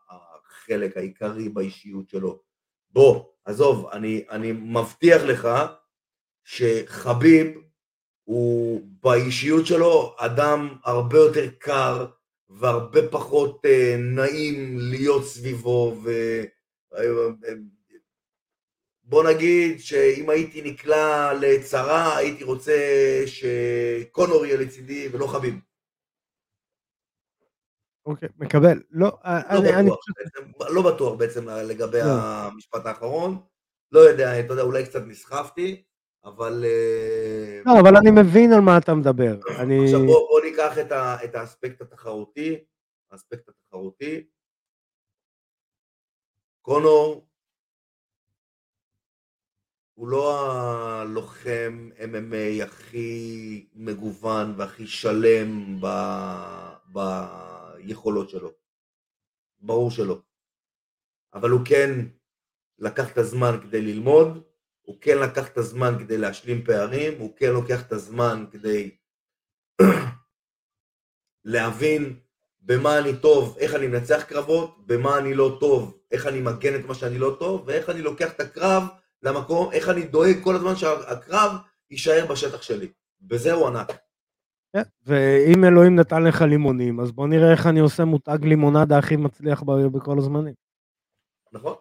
[0.09, 2.41] החלק העיקרי באישיות שלו.
[2.89, 5.47] בוא, עזוב, אני, אני מבטיח לך
[6.43, 7.57] שחביב
[8.23, 12.05] הוא באישיות שלו אדם הרבה יותר קר
[12.49, 16.11] והרבה פחות אה, נעים להיות סביבו ו...
[19.03, 22.73] בוא נגיד שאם הייתי נקלע לצרה הייתי רוצה
[23.25, 25.55] שקונור יהיה לצידי ולא חביב.
[28.05, 28.81] אוקיי, מקבל.
[28.91, 30.23] לא, אה, לא, אני, בטוח, אני.
[30.23, 32.11] בעצם, לא בטוח בעצם לגבי לא.
[32.11, 33.37] המשפט האחרון.
[33.91, 35.83] לא יודע, אתה יודע, אולי קצת נסחפתי,
[36.25, 36.65] אבל...
[36.65, 39.37] אה, לא, אבל אני מבין על מה אתה מדבר.
[39.59, 39.83] אני...
[39.83, 42.63] עכשיו בוא, בוא ניקח את, ה, את האספקט התחרותי.
[43.11, 44.27] האספקט התחרותי.
[46.67, 47.27] קונור
[49.93, 55.87] הוא לא הלוחם MMA הכי מגוון והכי שלם ב...
[56.85, 58.53] ביכולות שלו.
[59.59, 60.21] ברור שלא.
[61.33, 61.89] אבל הוא כן
[62.79, 64.43] לקח את הזמן כדי ללמוד,
[64.81, 68.97] הוא כן לקח את הזמן כדי להשלים פערים, הוא כן לוקח את הזמן כדי
[71.53, 72.19] להבין
[72.67, 76.85] במה אני טוב, איך אני מנצח קרבות, במה אני לא טוב, איך אני מגן את
[76.85, 78.83] מה שאני לא טוב, ואיך אני לוקח את הקרב
[79.23, 81.51] למקום, איך אני דואג כל הזמן שהקרב
[81.91, 82.87] יישאר בשטח שלי.
[83.21, 83.91] בזה הוא ענק.
[84.73, 89.15] כן, ואם אלוהים נתן לך לימונים, אז בוא נראה איך אני עושה מותג לימונדה הכי
[89.15, 90.53] מצליח בכל הזמנים.
[91.51, 91.75] נכון.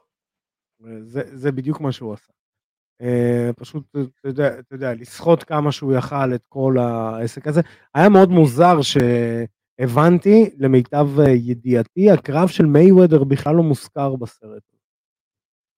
[1.02, 2.32] זה, זה בדיוק מה שהוא עשה.
[3.02, 7.60] Uh, פשוט, אתה יודע, אתה יודע, לסחוט כמה שהוא יכל את כל העסק הזה.
[7.94, 8.82] היה מאוד מוזר
[9.80, 14.62] שהבנתי, למיטב ידיעתי, הקרב של מייוודר בכלל לא מוזכר בסרט.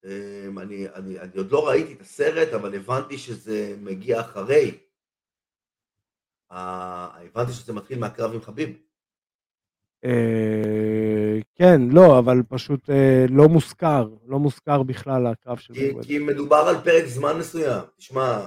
[0.04, 4.78] Um, אני, אני, אני עוד לא ראיתי את הסרט, אבל הבנתי שזה מגיע אחרי.
[6.50, 8.76] הבנתי שזה מתחיל מהקרב עם חביב.
[10.04, 16.18] אה, כן, לא, אבל פשוט אה, לא מוזכר, לא מוזכר בכלל הקרב של כי, כי
[16.18, 17.82] מדובר על פרק זמן מסוים.
[17.96, 18.46] תשמע,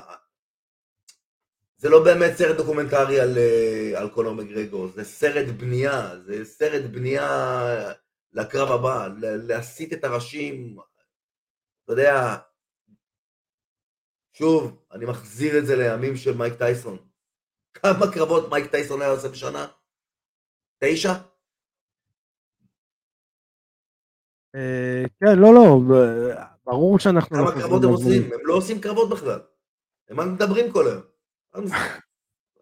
[1.81, 6.91] זה לא באמת סרט דוקומנטרי על, אה, על קונור מגרגו, זה סרט בנייה, זה סרט
[6.91, 7.27] בנייה
[8.31, 10.77] לקרב הבא, להסיט את הראשים,
[11.83, 12.37] אתה יודע,
[14.33, 16.97] שוב, אני מחזיר את זה לימים של מייק טייסון.
[17.73, 19.67] כמה קרבות מייק טייסון היה עושה בשנה?
[20.77, 21.13] תשע?
[24.55, 25.79] אה, כן, לא, לא,
[26.65, 27.37] ברור שאנחנו...
[27.37, 28.23] כמה קרבות הם עושים?
[28.33, 29.39] הם לא עושים קרבות בכלל.
[30.09, 31.10] הם מדברים כל היום?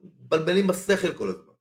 [0.02, 1.54] מבלבלים בשכל כל הזמן.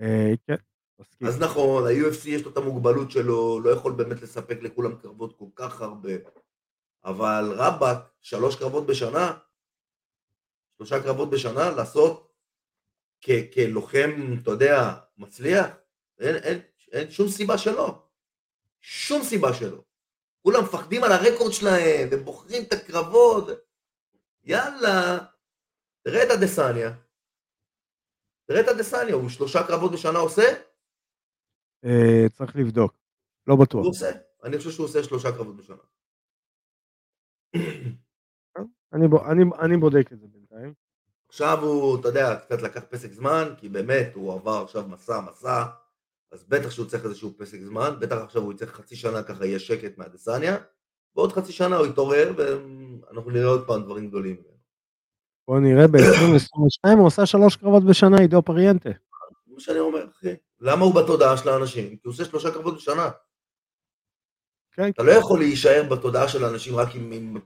[0.00, 0.54] אה, כן,
[1.00, 1.26] מסכים.
[1.28, 5.48] אז נכון, ה-UFC יש לו את המוגבלות שלו, לא יכול באמת לספק לכולם קרבות כל
[5.54, 6.12] כך הרבה,
[7.04, 9.38] אבל רבאק, שלוש קרבות בשנה,
[10.76, 12.32] שלושה קרבות בשנה, לעשות
[13.20, 14.10] כ- כלוחם,
[14.42, 15.66] אתה יודע, מצליח,
[16.18, 16.60] אין, אין,
[16.92, 18.02] אין שום סיבה שלא.
[18.80, 19.82] שום סיבה שלא.
[20.42, 23.48] כולם מפחדים על הרקורד שלהם, ובוחרים את הקרבות.
[24.44, 25.18] יאללה,
[26.06, 26.90] תראה את הדסניה.
[28.48, 30.42] תראה את הדסניה, הוא שלושה קרבות בשנה עושה?
[31.84, 32.94] אה, צריך לבדוק,
[33.46, 33.80] לא בטוח.
[33.80, 34.10] הוא עושה.
[34.44, 35.82] אני חושב שהוא עושה שלושה קרבות בשנה.
[38.92, 40.74] אני, אני, אני בודק את זה בינתיים.
[41.28, 45.64] עכשיו הוא, אתה יודע, קצת לקח פסק זמן, כי באמת הוא עבר עכשיו מסע מסע,
[46.30, 49.58] אז בטח שהוא צריך איזשהו פסק זמן, בטח עכשיו הוא יצטרך חצי שנה ככה יהיה
[49.58, 50.56] שקט מהדסניה,
[51.16, 54.55] ועוד חצי שנה הוא יתעורר ואנחנו נראה עוד פעם דברים גדולים.
[55.48, 58.90] בוא נראה, ב-2022 הוא עושה שלוש קרבות בשנה, עידו פריאנטה.
[58.90, 60.34] זה מה שאני אומר, אחי.
[60.60, 61.88] למה הוא בתודעה של האנשים?
[61.88, 63.10] כי הוא עושה שלושה קרבות בשנה.
[64.72, 67.36] כן, אתה לא יכול להישאר בתודעה של האנשים רק עם...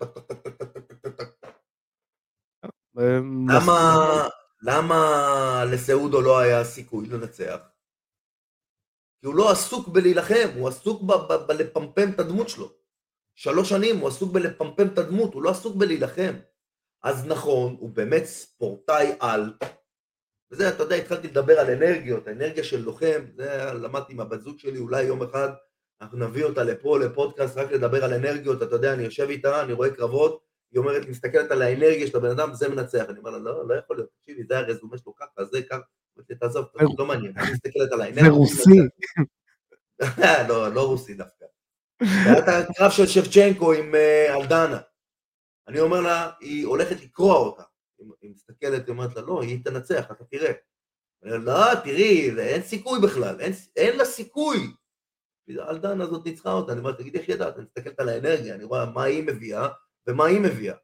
[3.48, 3.96] למה,
[4.62, 4.96] למה
[5.72, 7.58] לסעודו לא היה סיכוי לנצח?
[9.20, 12.72] כי הוא לא עסוק בלהילחם, הוא עסוק ב- ב- בלפמפם את הדמות שלו.
[13.34, 16.34] שלוש שנים הוא עסוק בלפמפם את הדמות, הוא לא עסוק בלהילחם.
[17.02, 19.52] אז נכון, הוא באמת ספורטאי על.
[20.50, 24.58] וזה, אתה יודע, התחלתי לדבר על אנרגיות, האנרגיה של לוחם, זה למדתי עם הבת זוג
[24.58, 25.48] שלי, אולי יום אחד
[26.00, 29.72] אנחנו נביא אותה לפה, לפודקאסט, רק לדבר על אנרגיות, אתה יודע, אני יושב איתה, אני
[29.72, 30.40] רואה קרבות,
[30.72, 33.04] היא אומרת, היא מסתכלת על האנרגיה של הבן אדם, זה מנצח.
[33.08, 35.80] אני אומר לה, לא, לא יכול להיות, תקשיבי, זה הרזומה שלו ככה, זה ככה.
[36.40, 36.66] תעזוב,
[36.98, 38.24] לא מעניין, אני מסתכלת על האנרגיה.
[38.24, 38.78] זה רוסי.
[40.48, 41.44] לא, לא רוסי דווקא.
[42.00, 44.78] היה את הקרב של שבצ'נקו עם אה, אלדנה.
[45.70, 47.62] אני אומר לה, היא הולכת לקרוע אותה.
[48.20, 50.52] היא מסתכלת, היא אומרת לה, לא, היא תנצח, אתה תראה.
[51.22, 54.72] אני אומר, לא, תראי, אין סיכוי בכלל, אין, אין לה סיכוי.
[55.50, 58.86] אלדנה הזאת ניצחה אותה, אני אומר, תגידי איך ידעת, אני מסתכלת על האנרגיה, אני רואה
[58.90, 59.68] מה היא מביאה
[60.06, 60.76] ומה היא מביאה.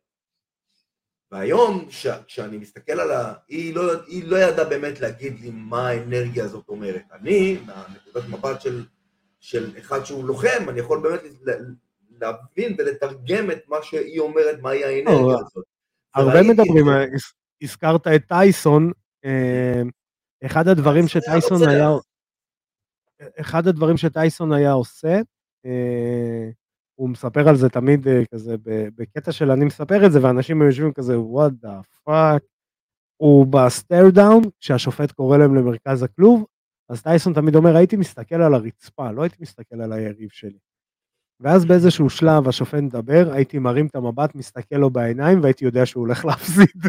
[1.30, 3.34] והיום, כש- כשאני מסתכל על ה...
[3.48, 7.02] היא לא, היא לא ידעה באמת להגיד לי מה האנרגיה הזאת אומרת.
[7.12, 8.84] אני, מהנקודת מבט של,
[9.40, 11.20] של אחד שהוא לוחם, אני יכול באמת
[12.20, 15.64] להבין ולתרגם את מה שהיא אומרת, מהי האנרגיה לא, הזאת.
[16.14, 16.88] הרבה מדברים.
[16.88, 18.92] אה, הז- הזכרת את טייסון,
[19.24, 19.82] אה,
[20.44, 21.68] אחד הדברים שטייסון.
[21.68, 21.88] היה,
[23.40, 25.20] אחד הדברים שטייסון היה עושה,
[25.66, 26.50] אה,
[26.94, 28.54] הוא מספר על זה תמיד כזה
[28.96, 32.40] בקטע של אני מספר את זה ואנשים יושבים כזה what the fuck,
[33.16, 36.46] הוא ב stare down כשהשופט קורא להם למרכז הכלוב,
[36.88, 40.58] אז טייסון תמיד אומר הייתי מסתכל על הרצפה, לא הייתי מסתכל על היריב שלי.
[41.40, 46.00] ואז באיזשהו שלב השופט מדבר, הייתי מרים את המבט, מסתכל לו בעיניים והייתי יודע שהוא
[46.00, 46.82] הולך להפסיד.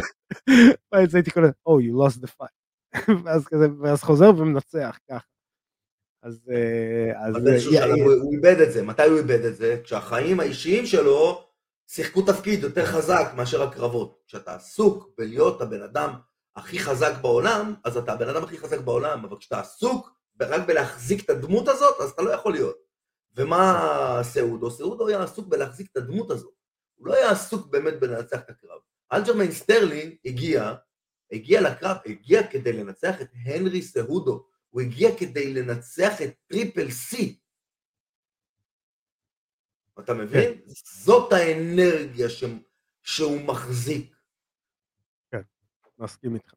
[0.92, 2.60] ואז הייתי קורא, oh you lost the fight.
[3.24, 5.26] ואז כזה, ואז חוזר ומנצח ככה.
[6.22, 8.82] אז, אה, אז אה, הוא איבד את זה.
[8.82, 9.80] מתי הוא איבד את זה?
[9.84, 11.44] כשהחיים האישיים שלו
[11.86, 14.22] שיחקו תפקיד יותר חזק מאשר הקרבות.
[14.26, 16.10] כשאתה עסוק בלהיות הבן אדם
[16.56, 20.10] הכי חזק בעולם, אז אתה הבן אדם הכי חזק בעולם, אבל כשאתה עסוק
[20.40, 22.89] רק בלהחזיק את הדמות הזאת, אז אתה לא יכול להיות.
[23.36, 24.70] ומה סהודו?
[24.70, 26.54] סהודו היה עסוק בלהחזיק את הדמות הזאת.
[26.94, 28.80] הוא לא היה עסוק באמת בלנצח את הקרב.
[29.12, 30.74] אלג'מיין סטרלינג הגיע,
[31.32, 34.46] הגיע לקרב, הגיע כדי לנצח את הנרי סהודו.
[34.70, 37.38] הוא הגיע כדי לנצח את Triple C.
[39.98, 40.60] אתה מבין?
[41.04, 42.44] זאת האנרגיה ש...
[43.02, 44.16] שהוא מחזיק.
[45.98, 46.52] מסכים איתך.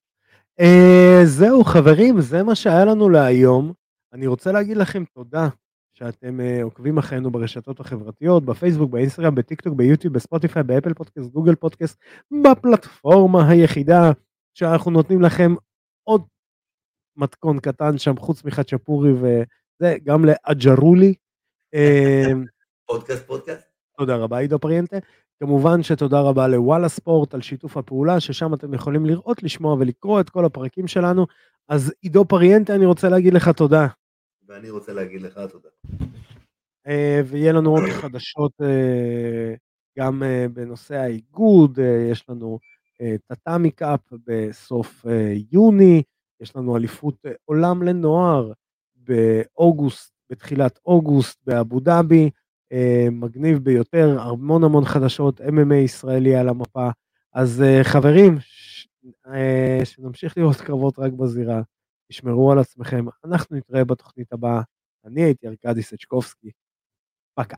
[0.59, 3.73] Uh, זהו חברים, זה מה שהיה לנו להיום.
[4.13, 5.49] אני רוצה להגיד לכם תודה
[5.93, 11.99] שאתם uh, עוקבים אחרינו ברשתות החברתיות, בפייסבוק, באינסטגרם, בטיקטוק, ביוטיוב, בספוטיפיי, באפל פודקאסט, גוגל פודקאסט,
[12.43, 14.11] בפלטפורמה היחידה
[14.53, 15.55] שאנחנו נותנים לכם
[16.03, 16.23] עוד
[17.17, 21.13] מתכון קטן שם, חוץ מחצ'פורי וזה, גם לאג'רולי.
[21.75, 22.33] Uh,
[22.85, 23.67] פודקאסט, פודקאסט.
[23.97, 24.97] תודה רבה עידו פריאנטה.
[25.39, 30.29] כמובן שתודה רבה לוואלה ספורט על שיתוף הפעולה, ששם אתם יכולים לראות, לשמוע ולקרוא את
[30.29, 31.25] כל הפרקים שלנו.
[31.69, 33.87] אז עידו פריאנטה, אני רוצה להגיד לך תודה.
[34.53, 35.69] ואני רוצה להגיד לך תודה.
[36.87, 39.53] אה, ויהיה לנו עוד חדשות אה,
[39.99, 41.79] גם אה, בנושא האיגוד,
[42.11, 42.59] יש לנו
[43.27, 45.05] טאטאמי קאפ בסוף
[45.51, 46.03] יוני,
[46.41, 48.51] יש לנו אליפות עולם לנוער
[48.95, 52.29] באוגוסט, בתחילת אוגוסט באבו דאבי.
[53.11, 56.89] מגניב ביותר, המון המון חדשות, MMA ישראלי על המפה.
[57.33, 58.37] אז חברים,
[59.83, 61.61] שנמשיך לראות קרבות רק בזירה,
[62.07, 64.61] תשמרו על עצמכם, אנחנו נתראה בתוכנית הבאה.
[65.05, 66.51] אני הייתי ארכדי סצ'קובסקי,
[67.35, 67.57] פקה.